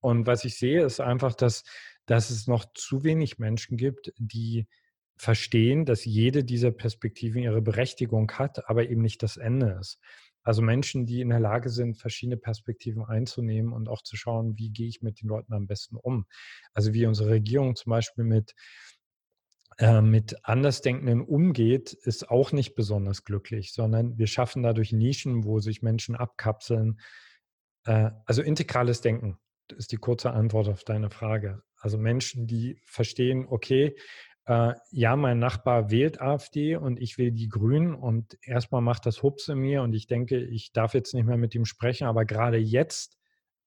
[0.00, 1.64] Und was ich sehe, ist einfach, dass,
[2.06, 4.68] dass es noch zu wenig Menschen gibt, die
[5.16, 9.98] verstehen, dass jede dieser Perspektiven ihre Berechtigung hat, aber eben nicht das Ende ist.
[10.46, 14.70] Also Menschen, die in der Lage sind, verschiedene Perspektiven einzunehmen und auch zu schauen, wie
[14.70, 16.24] gehe ich mit den Leuten am besten um.
[16.72, 18.54] Also wie unsere Regierung zum Beispiel mit,
[19.78, 25.58] äh, mit Andersdenkenden umgeht, ist auch nicht besonders glücklich, sondern wir schaffen dadurch Nischen, wo
[25.58, 27.00] sich Menschen abkapseln.
[27.84, 29.38] Äh, also integrales Denken
[29.76, 31.64] ist die kurze Antwort auf deine Frage.
[31.76, 33.96] Also Menschen, die verstehen, okay,
[34.46, 39.22] äh, ja, mein Nachbar wählt AfD und ich will die Grünen und erstmal macht das
[39.22, 42.24] Hups in mir und ich denke, ich darf jetzt nicht mehr mit ihm sprechen, aber
[42.24, 43.18] gerade jetzt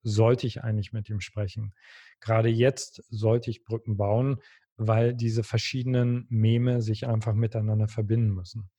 [0.02, 1.74] sollte ich eigentlich mit ihm sprechen.
[2.22, 4.38] Gerade jetzt sollte ich Brücken bauen,
[4.78, 8.70] weil diese verschiedenen Meme sich einfach miteinander verbinden müssen.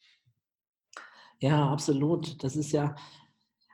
[1.39, 2.43] Ja, absolut.
[2.43, 2.97] Das ist ja,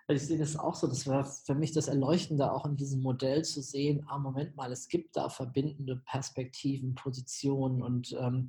[0.09, 3.02] also ich sehe das auch so, das war für mich das Erleuchtende, auch in diesem
[3.02, 8.48] Modell zu sehen, ah, Moment mal, es gibt da verbindende Perspektiven, Positionen und ähm,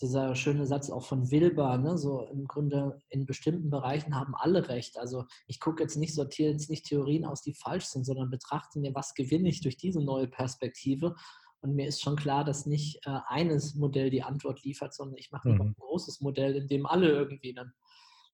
[0.00, 4.68] dieser schöne Satz auch von Wilber, ne, so im Grunde in bestimmten Bereichen haben alle
[4.68, 4.98] recht.
[4.98, 8.80] Also ich gucke jetzt nicht, sortiere jetzt nicht Theorien aus, die falsch sind, sondern betrachte
[8.80, 11.14] mir, was gewinne ich durch diese neue Perspektive.
[11.60, 15.30] Und mir ist schon klar, dass nicht äh, eines Modell die Antwort liefert, sondern ich
[15.30, 15.60] mache mhm.
[15.60, 17.72] ein großes Modell, in dem alle irgendwie dann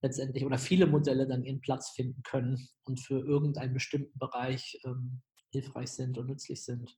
[0.03, 5.22] letztendlich oder viele Modelle dann ihren Platz finden können und für irgendeinen bestimmten Bereich ähm,
[5.51, 6.96] hilfreich sind und nützlich sind.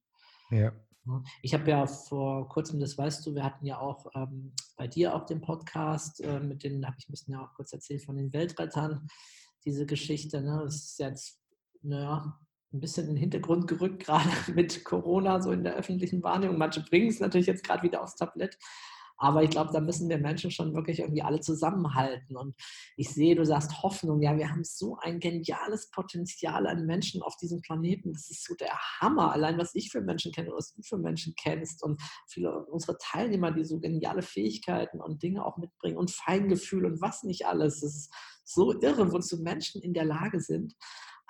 [0.51, 0.73] Ja.
[1.43, 5.15] Ich habe ja vor kurzem, das weißt du, wir hatten ja auch ähm, bei dir
[5.15, 8.17] auch den Podcast, äh, mit denen habe ich ein bisschen ja auch kurz erzählt von
[8.17, 9.09] den Weltrettern,
[9.65, 10.43] diese Geschichte.
[10.43, 10.61] Ne?
[10.63, 11.41] Das ist jetzt,
[11.83, 12.39] naja,
[12.73, 16.59] ein bisschen in den Hintergrund gerückt, gerade mit Corona, so in der öffentlichen Wahrnehmung.
[16.59, 18.59] Manche bringen es natürlich jetzt gerade wieder aufs Tablett.
[19.21, 22.37] Aber ich glaube, da müssen wir Menschen schon wirklich irgendwie alle zusammenhalten.
[22.37, 22.55] Und
[22.97, 24.23] ich sehe, du sagst Hoffnung.
[24.23, 28.13] Ja, wir haben so ein geniales Potenzial an Menschen auf diesem Planeten.
[28.15, 29.33] Das ist so der Hammer.
[29.33, 33.53] Allein was ich für Menschen kenne, was du für Menschen kennst und viele unserer Teilnehmer,
[33.53, 37.81] die so geniale Fähigkeiten und Dinge auch mitbringen und Feingefühl und was nicht alles.
[37.81, 40.75] Das ist so irre, wozu Menschen in der Lage sind.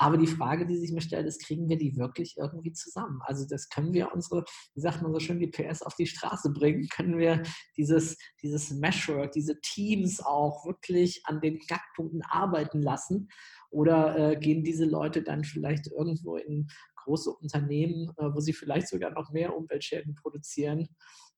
[0.00, 3.20] Aber die Frage, die sich mir stellt, ist, kriegen wir die wirklich irgendwie zusammen?
[3.26, 6.54] Also das können wir unsere, wie sagt man so schön, die PS auf die Straße
[6.54, 6.88] bringen?
[6.88, 7.42] Können wir
[7.76, 13.28] dieses, dieses Meshwork, diese Teams auch wirklich an den Knackpunkten arbeiten lassen?
[13.68, 16.68] Oder äh, gehen diese Leute dann vielleicht irgendwo in
[17.04, 20.88] große Unternehmen, äh, wo sie vielleicht sogar noch mehr Umweltschäden produzieren,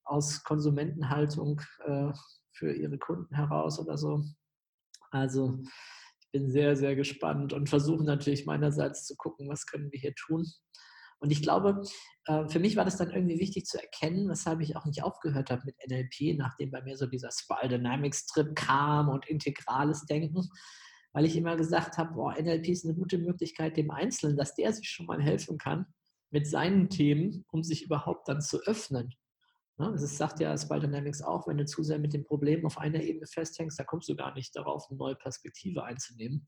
[0.04, 2.12] aus Konsumentenhaltung äh,
[2.52, 4.22] für ihre Kunden heraus oder so?
[5.10, 5.58] Also
[6.32, 10.46] bin sehr, sehr gespannt und versuche natürlich meinerseits zu gucken, was können wir hier tun.
[11.20, 11.82] Und ich glaube,
[12.26, 15.50] äh, für mich war das dann irgendwie wichtig zu erkennen, weshalb ich auch nicht aufgehört
[15.50, 20.48] habe mit NLP, nachdem bei mir so dieser Spiral Dynamics Trip kam und integrales Denken,
[21.12, 24.72] weil ich immer gesagt habe, boah, NLP ist eine gute Möglichkeit dem Einzelnen, dass der
[24.72, 25.86] sich schon mal helfen kann
[26.32, 29.14] mit seinen Themen, um sich überhaupt dann zu öffnen.
[29.78, 29.90] Ne?
[29.92, 33.02] Das sagt ja Spiral Dynamics auch, wenn du zu sehr mit dem Problem auf einer
[33.02, 36.46] Ebene festhängst, da kommst du gar nicht darauf, eine neue Perspektive einzunehmen.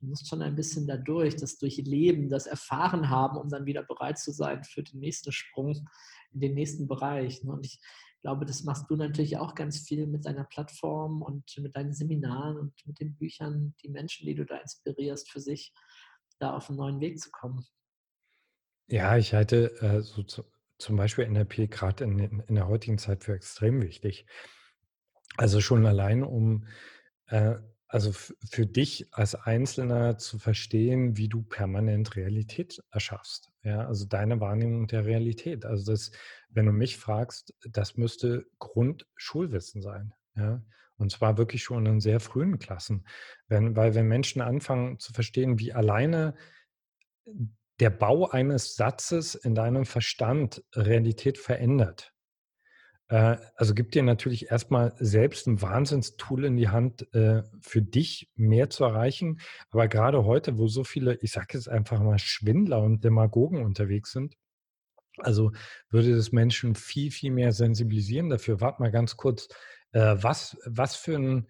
[0.00, 4.18] Du musst schon ein bisschen dadurch, das Durchleben, das Erfahren haben, um dann wieder bereit
[4.18, 5.88] zu sein für den nächsten Sprung
[6.32, 7.42] in den nächsten Bereich.
[7.42, 7.52] Ne?
[7.52, 7.80] Und ich
[8.22, 12.58] glaube, das machst du natürlich auch ganz viel mit deiner Plattform und mit deinen Seminaren
[12.58, 15.72] und mit den Büchern, die Menschen, die du da inspirierst, für sich
[16.38, 17.66] da auf einen neuen Weg zu kommen.
[18.86, 20.22] Ja, ich halte äh, so
[20.78, 24.26] zum Beispiel NLP gerade in, in, der heutigen Zeit für extrem wichtig.
[25.36, 26.66] Also schon allein, um
[27.26, 27.56] äh,
[27.88, 33.50] also für dich als Einzelner zu verstehen, wie du permanent Realität erschaffst.
[33.62, 35.64] Ja, also deine Wahrnehmung der Realität.
[35.64, 36.12] Also das,
[36.50, 40.12] wenn du mich fragst, das müsste Grundschulwissen sein.
[40.36, 40.62] Ja,
[40.98, 43.06] und zwar wirklich schon in sehr frühen Klassen.
[43.46, 46.34] Wenn, weil wenn Menschen anfangen zu verstehen, wie alleine
[47.80, 52.12] der Bau eines Satzes in deinem Verstand Realität verändert,
[53.08, 58.30] äh, also gibt dir natürlich erstmal selbst ein Wahnsinnstool in die Hand, äh, für dich
[58.36, 59.40] mehr zu erreichen.
[59.70, 64.12] Aber gerade heute, wo so viele, ich sage jetzt einfach mal, Schwindler und Demagogen unterwegs
[64.12, 64.34] sind,
[65.18, 65.52] also
[65.90, 68.60] würde das Menschen viel, viel mehr sensibilisieren dafür.
[68.60, 69.48] Warte mal ganz kurz,
[69.92, 71.48] äh, was, was für ein,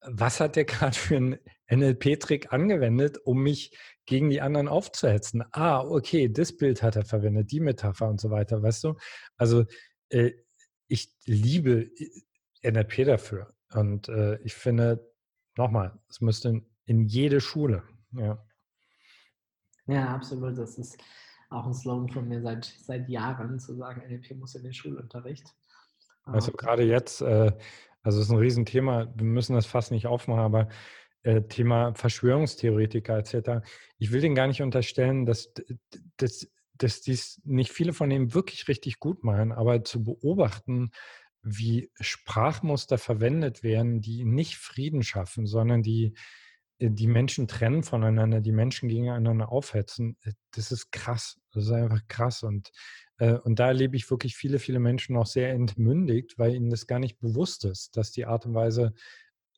[0.00, 1.38] was hat der gerade für einen
[1.72, 5.44] NLP-Trick angewendet, um mich gegen die anderen aufzuhetzen?
[5.52, 8.94] Ah, okay, das Bild hat er verwendet, die Metapher und so weiter, weißt du?
[9.36, 9.64] Also
[10.10, 10.32] äh,
[10.88, 11.90] ich liebe
[12.62, 13.54] NLP dafür.
[13.72, 15.10] Und äh, ich finde,
[15.56, 17.82] nochmal, es müsste in, in, jede Schule.
[18.12, 18.44] Ja.
[19.86, 20.58] ja, absolut.
[20.58, 20.98] Das ist
[21.48, 25.54] auch ein Slogan von mir seit, seit Jahren, zu sagen, NLP muss in den Schulunterricht.
[26.24, 27.52] Also gerade jetzt, äh,
[28.02, 30.66] also es ist ein Riesenthema, wir müssen das fast nicht aufmachen, aber äh,
[31.48, 33.64] Thema Verschwörungstheoretiker etc.
[33.98, 35.52] Ich will denen gar nicht unterstellen, dass,
[36.16, 36.48] dass
[36.78, 40.90] dass dies nicht viele von denen wirklich richtig gut meinen, aber zu beobachten,
[41.42, 46.14] wie Sprachmuster verwendet werden, die nicht Frieden schaffen, sondern die
[46.78, 51.40] äh, die Menschen trennen voneinander, die Menschen gegeneinander aufhetzen, äh, das ist krass.
[51.52, 52.42] Das ist einfach krass.
[52.42, 52.70] Und,
[53.18, 56.86] äh, und da erlebe ich wirklich viele, viele Menschen auch sehr entmündigt, weil ihnen das
[56.86, 58.94] gar nicht bewusst ist, dass die Art und Weise,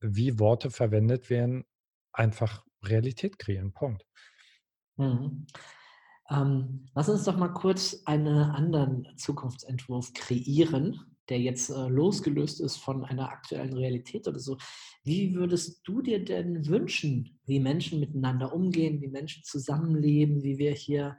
[0.04, 1.64] wie Worte verwendet werden,
[2.12, 3.72] einfach Realität kreieren.
[3.72, 4.04] Punkt.
[4.96, 5.46] Mhm.
[6.30, 12.76] Ähm, lass uns doch mal kurz einen anderen Zukunftsentwurf kreieren, der jetzt äh, losgelöst ist
[12.76, 14.58] von einer aktuellen Realität oder so.
[15.02, 20.72] Wie würdest du dir denn wünschen, wie Menschen miteinander umgehen, wie Menschen zusammenleben, wie wir
[20.72, 21.18] hier,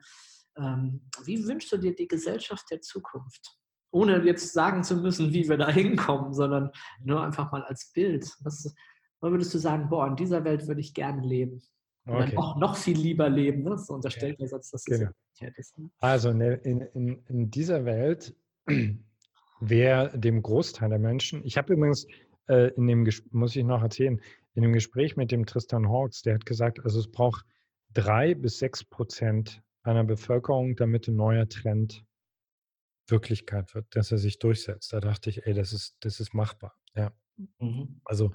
[0.58, 3.58] ähm, wie wünschst du dir die Gesellschaft der Zukunft?
[3.96, 6.70] Ohne jetzt sagen zu müssen, wie wir da hinkommen, sondern
[7.02, 8.30] nur einfach mal als Bild.
[8.42, 8.76] Was,
[9.22, 11.62] würdest du sagen, boah, in dieser Welt würde ich gerne leben?
[12.06, 12.32] Okay.
[12.32, 13.64] Dann auch noch viel lieber leben.
[13.64, 13.78] Ne?
[13.78, 15.52] So unterstellt der Satz, dass das genau.
[15.56, 15.80] ist.
[15.80, 15.90] Ne?
[16.00, 18.36] Also in, in, in, dieser Welt
[19.62, 22.06] wäre dem Großteil der Menschen, ich habe übrigens
[22.48, 24.20] äh, in dem, muss ich noch erzählen,
[24.56, 27.46] in dem Gespräch mit dem Tristan Hawks, der hat gesagt, also es braucht
[27.94, 32.04] drei bis sechs Prozent einer Bevölkerung, damit ein neuer Trend
[33.08, 34.94] Wirklichkeit wird, dass er sich durchsetzt.
[34.94, 36.76] Da dachte ich, ey, das ist, das ist machbar.
[36.96, 37.12] Ja.
[37.60, 38.02] Mhm.
[38.06, 38.32] Also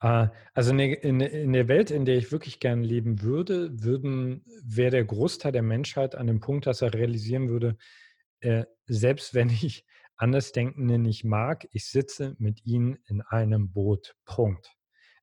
[0.00, 4.44] äh, also in der, in der, Welt, in der ich wirklich gerne leben würde, würden,
[4.62, 7.76] wäre der Großteil der Menschheit an dem Punkt, dass er realisieren würde,
[8.40, 9.84] äh, selbst wenn ich
[10.16, 14.16] Andersdenkende nicht mag, ich sitze mit ihnen in einem Boot.
[14.24, 14.74] Punkt.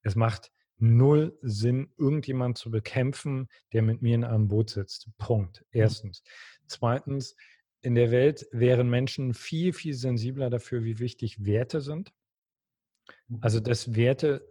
[0.04, 5.10] Es macht null Sinn, irgendjemand zu bekämpfen, der mit mir in einem Boot sitzt.
[5.18, 5.62] Punkt.
[5.62, 5.82] Mhm.
[5.82, 6.24] Erstens.
[6.68, 7.36] Zweitens,
[7.84, 12.14] in der Welt wären Menschen viel, viel sensibler dafür, wie wichtig Werte sind.
[13.42, 13.64] Also, mhm.
[13.66, 14.48] dass Werte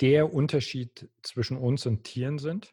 [0.00, 2.72] der Unterschied zwischen uns und Tieren sind.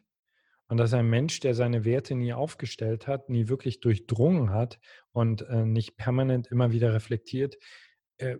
[0.68, 4.78] Und dass ein Mensch, der seine Werte nie aufgestellt hat, nie wirklich durchdrungen hat
[5.12, 7.56] und äh, nicht permanent immer wieder reflektiert,
[8.18, 8.36] äh,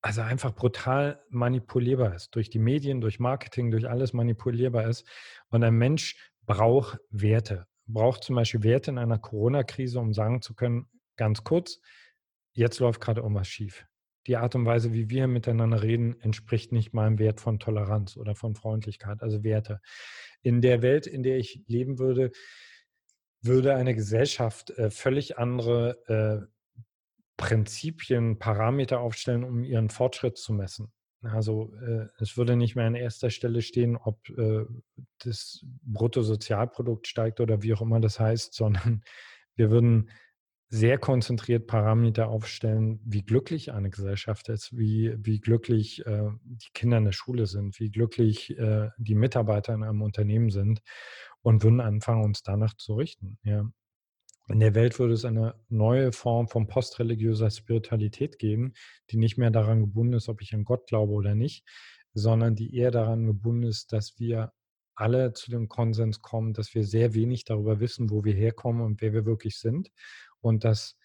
[0.00, 2.34] also einfach brutal manipulierbar ist.
[2.34, 5.06] Durch die Medien, durch Marketing, durch alles manipulierbar ist.
[5.48, 7.68] Und ein Mensch braucht Werte.
[7.86, 11.80] Braucht zum Beispiel Werte in einer Corona-Krise, um sagen zu können, ganz kurz,
[12.52, 13.86] jetzt läuft gerade irgendwas schief
[14.26, 18.34] die Art und Weise, wie wir miteinander reden, entspricht nicht meinem Wert von Toleranz oder
[18.34, 19.80] von Freundlichkeit, also Werte.
[20.42, 22.30] In der Welt, in der ich leben würde,
[23.40, 26.84] würde eine Gesellschaft äh, völlig andere äh,
[27.36, 30.92] Prinzipien, Parameter aufstellen, um ihren Fortschritt zu messen.
[31.22, 34.64] Also äh, es würde nicht mehr an erster Stelle stehen, ob äh,
[35.18, 39.02] das Bruttosozialprodukt steigt oder wie auch immer das heißt, sondern
[39.56, 40.10] Wir würden
[40.68, 46.96] sehr konzentriert Parameter aufstellen, wie glücklich eine Gesellschaft ist, wie, wie glücklich äh, die Kinder
[46.96, 50.80] in der Schule sind, wie glücklich äh, die Mitarbeiter in einem Unternehmen sind
[51.42, 53.38] und würden anfangen, uns danach zu richten.
[53.44, 53.70] Ja.
[54.48, 58.74] In der Welt würde es eine neue Form von postreligiöser Spiritualität geben,
[59.10, 61.64] die nicht mehr daran gebunden ist, ob ich an Gott glaube oder nicht,
[62.12, 64.52] sondern die eher daran gebunden ist, dass wir
[64.94, 69.00] alle zu dem Konsens kommen, dass wir sehr wenig darüber wissen, wo wir herkommen und
[69.00, 69.90] wer wir wirklich sind
[70.40, 70.96] und das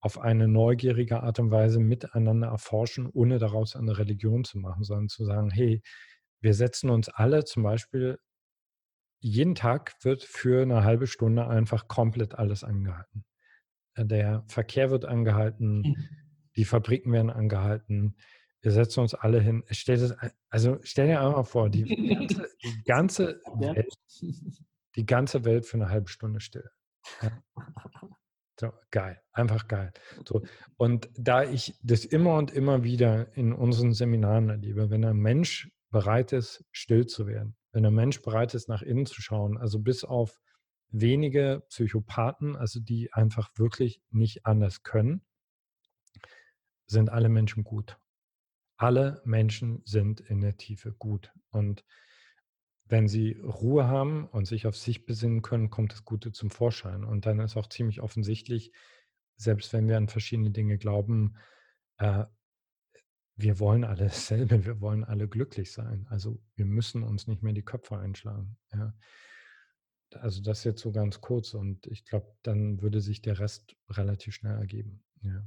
[0.00, 5.08] auf eine neugierige Art und Weise miteinander erforschen, ohne daraus eine Religion zu machen, sondern
[5.08, 5.82] zu sagen, hey,
[6.40, 8.18] wir setzen uns alle zum Beispiel,
[9.18, 13.24] jeden Tag wird für eine halbe Stunde einfach komplett alles angehalten.
[13.94, 15.96] Äh, der Verkehr wird angehalten, hm.
[16.56, 18.16] die Fabriken werden angehalten,
[18.66, 19.62] wir setzen uns alle hin.
[19.70, 20.16] Stell das,
[20.50, 23.94] also stell dir einfach vor, die ganze, die ganze, Welt,
[24.96, 26.68] die ganze Welt für eine halbe Stunde still.
[27.22, 27.42] Ja.
[28.58, 29.92] So, geil, einfach geil.
[30.26, 30.42] So,
[30.78, 35.70] und da ich das immer und immer wieder in unseren Seminaren erlebe, wenn ein Mensch
[35.90, 39.78] bereit ist, still zu werden, wenn ein Mensch bereit ist, nach innen zu schauen, also
[39.78, 40.40] bis auf
[40.88, 45.20] wenige Psychopathen, also die einfach wirklich nicht anders können,
[46.86, 47.98] sind alle Menschen gut.
[48.78, 51.34] Alle Menschen sind in der Tiefe gut.
[51.50, 51.84] Und
[52.86, 57.04] wenn sie Ruhe haben und sich auf sich besinnen können, kommt das Gute zum Vorschein.
[57.04, 58.72] Und dann ist auch ziemlich offensichtlich,
[59.36, 61.36] selbst wenn wir an verschiedene Dinge glauben,
[61.98, 62.24] äh,
[63.36, 66.06] wir wollen alle dasselbe, wir wollen alle glücklich sein.
[66.08, 68.56] Also wir müssen uns nicht mehr die Köpfe einschlagen.
[68.72, 68.94] Ja.
[70.14, 74.34] Also das jetzt so ganz kurz und ich glaube, dann würde sich der Rest relativ
[74.34, 75.02] schnell ergeben.
[75.20, 75.42] Ja,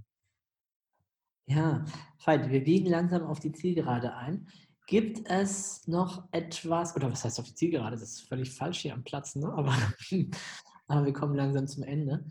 [1.46, 1.86] ja
[2.24, 4.48] Veit, wir biegen langsam auf die Zielgerade ein.
[4.86, 7.96] Gibt es noch etwas, oder was heißt auf die Zielgerade?
[7.96, 9.48] Das ist völlig falsch hier am Platz, ne?
[9.54, 9.76] aber,
[10.88, 12.26] aber wir kommen langsam zum Ende.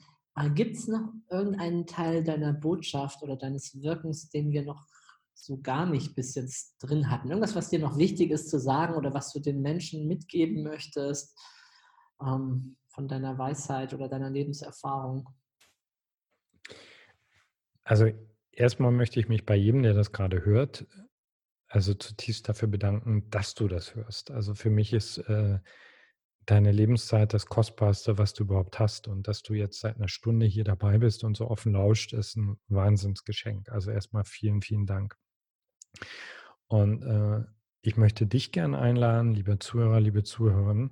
[0.54, 4.86] Gibt es noch irgendeinen Teil deiner Botschaft oder deines Wirkens, den wir noch
[5.45, 7.28] so gar nicht bis jetzt drin hatten?
[7.28, 11.39] Irgendwas, was dir noch wichtig ist zu sagen oder was du den Menschen mitgeben möchtest
[12.20, 15.28] ähm, von deiner Weisheit oder deiner Lebenserfahrung?
[17.84, 18.11] Also
[18.53, 20.86] erstmal möchte ich mich bei jedem, der das gerade hört,
[21.68, 24.30] also zutiefst dafür bedanken, dass du das hörst.
[24.30, 25.59] Also für mich ist äh,
[26.49, 29.07] deine Lebenszeit das Kostbarste, was du überhaupt hast.
[29.07, 32.36] Und dass du jetzt seit einer Stunde hier dabei bist und so offen lauscht, ist
[32.36, 33.68] ein Wahnsinnsgeschenk.
[33.68, 35.16] Also erstmal vielen, vielen Dank.
[36.66, 37.45] Und äh,
[37.82, 40.91] ich möchte dich gerne einladen, liebe Zuhörer, liebe Zuhörerinnen,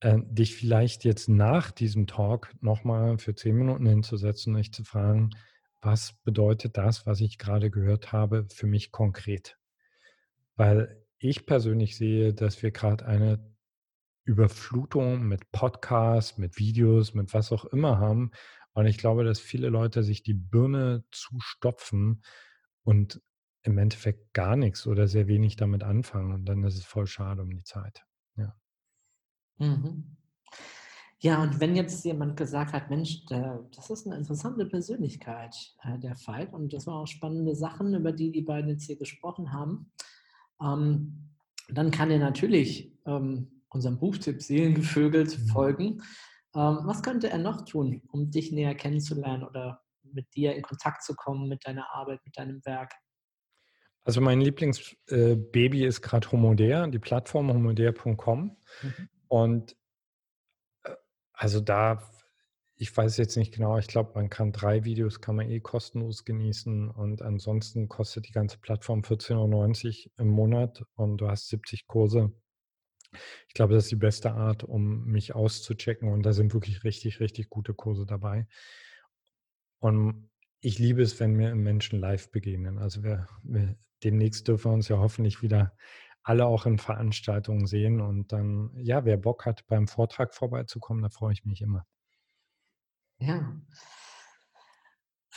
[0.00, 4.84] äh, dich vielleicht jetzt nach diesem Talk nochmal für zehn Minuten hinzusetzen und dich zu
[4.84, 5.30] fragen,
[5.80, 9.58] was bedeutet das, was ich gerade gehört habe, für mich konkret?
[10.56, 13.52] weil ich persönlich sehe, dass wir gerade eine
[14.24, 18.30] Überflutung mit Podcasts, mit Videos, mit was auch immer haben.
[18.72, 22.22] Und ich glaube, dass viele Leute sich die Birne zustopfen
[22.84, 23.20] und
[23.62, 26.32] im Endeffekt gar nichts oder sehr wenig damit anfangen.
[26.32, 28.04] Und dann ist es voll schade um die Zeit.
[28.36, 28.54] Ja.
[29.58, 30.16] Mhm.
[31.20, 35.54] Ja, und wenn jetzt jemand gesagt hat, Mensch, der, das ist eine interessante Persönlichkeit,
[35.84, 38.98] äh, der Falk, und das waren auch spannende Sachen, über die die beiden jetzt hier
[38.98, 39.92] gesprochen haben,
[40.60, 41.30] ähm,
[41.68, 45.46] dann kann er natürlich ähm, unserem Buchtipp Seelengevögelt mhm.
[45.46, 45.84] folgen.
[46.56, 51.04] Ähm, was könnte er noch tun, um dich näher kennenzulernen oder mit dir in Kontakt
[51.04, 52.92] zu kommen, mit deiner Arbeit, mit deinem Werk?
[54.04, 58.56] Also mein Lieblingsbaby äh, ist gerade Homodea, die Plattform homodea.com.
[58.82, 59.08] Mhm.
[59.28, 59.76] Und
[60.84, 60.94] äh,
[61.32, 62.02] also da
[62.82, 66.24] ich weiß jetzt nicht genau, ich glaube, man kann drei Videos kann man eh kostenlos
[66.24, 71.86] genießen und ansonsten kostet die ganze Plattform 14,90 Euro im Monat und du hast 70
[71.86, 72.32] Kurse.
[73.46, 77.20] Ich glaube, das ist die beste Art, um mich auszuchecken und da sind wirklich richtig,
[77.20, 78.48] richtig gute Kurse dabei.
[79.78, 80.28] Und
[80.62, 82.78] ich liebe es, wenn mir Menschen live begegnen.
[82.78, 85.76] Also wir, wir, demnächst dürfen wir uns ja hoffentlich wieder
[86.22, 91.10] alle auch in Veranstaltungen sehen und dann, ja, wer Bock hat, beim Vortrag vorbeizukommen, da
[91.10, 91.84] freue ich mich immer.
[93.18, 93.60] Ja.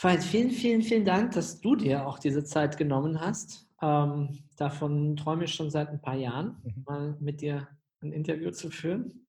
[0.00, 3.68] Veit, vielen, vielen, vielen Dank, dass du dir auch diese Zeit genommen hast.
[3.82, 6.84] Ähm, davon träume ich schon seit ein paar Jahren, mhm.
[6.86, 7.68] mal mit dir
[8.00, 9.26] ein Interview zu führen.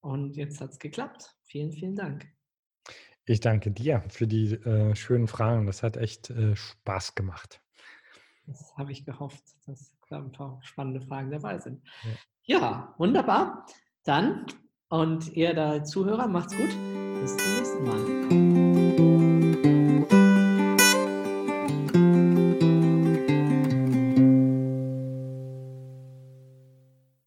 [0.00, 1.34] Und jetzt hat es geklappt.
[1.44, 2.26] Vielen, vielen Dank.
[3.30, 5.66] Ich danke dir für die äh, schönen Fragen.
[5.66, 7.62] Das hat echt äh, Spaß gemacht.
[8.46, 11.80] Das habe ich gehofft, dass da ein paar spannende Fragen dabei sind.
[12.42, 13.66] Ja, ja wunderbar.
[14.02, 14.46] Dann
[14.88, 16.70] und ihr da Zuhörer, macht's gut.
[17.20, 19.49] Bis zum nächsten Mal.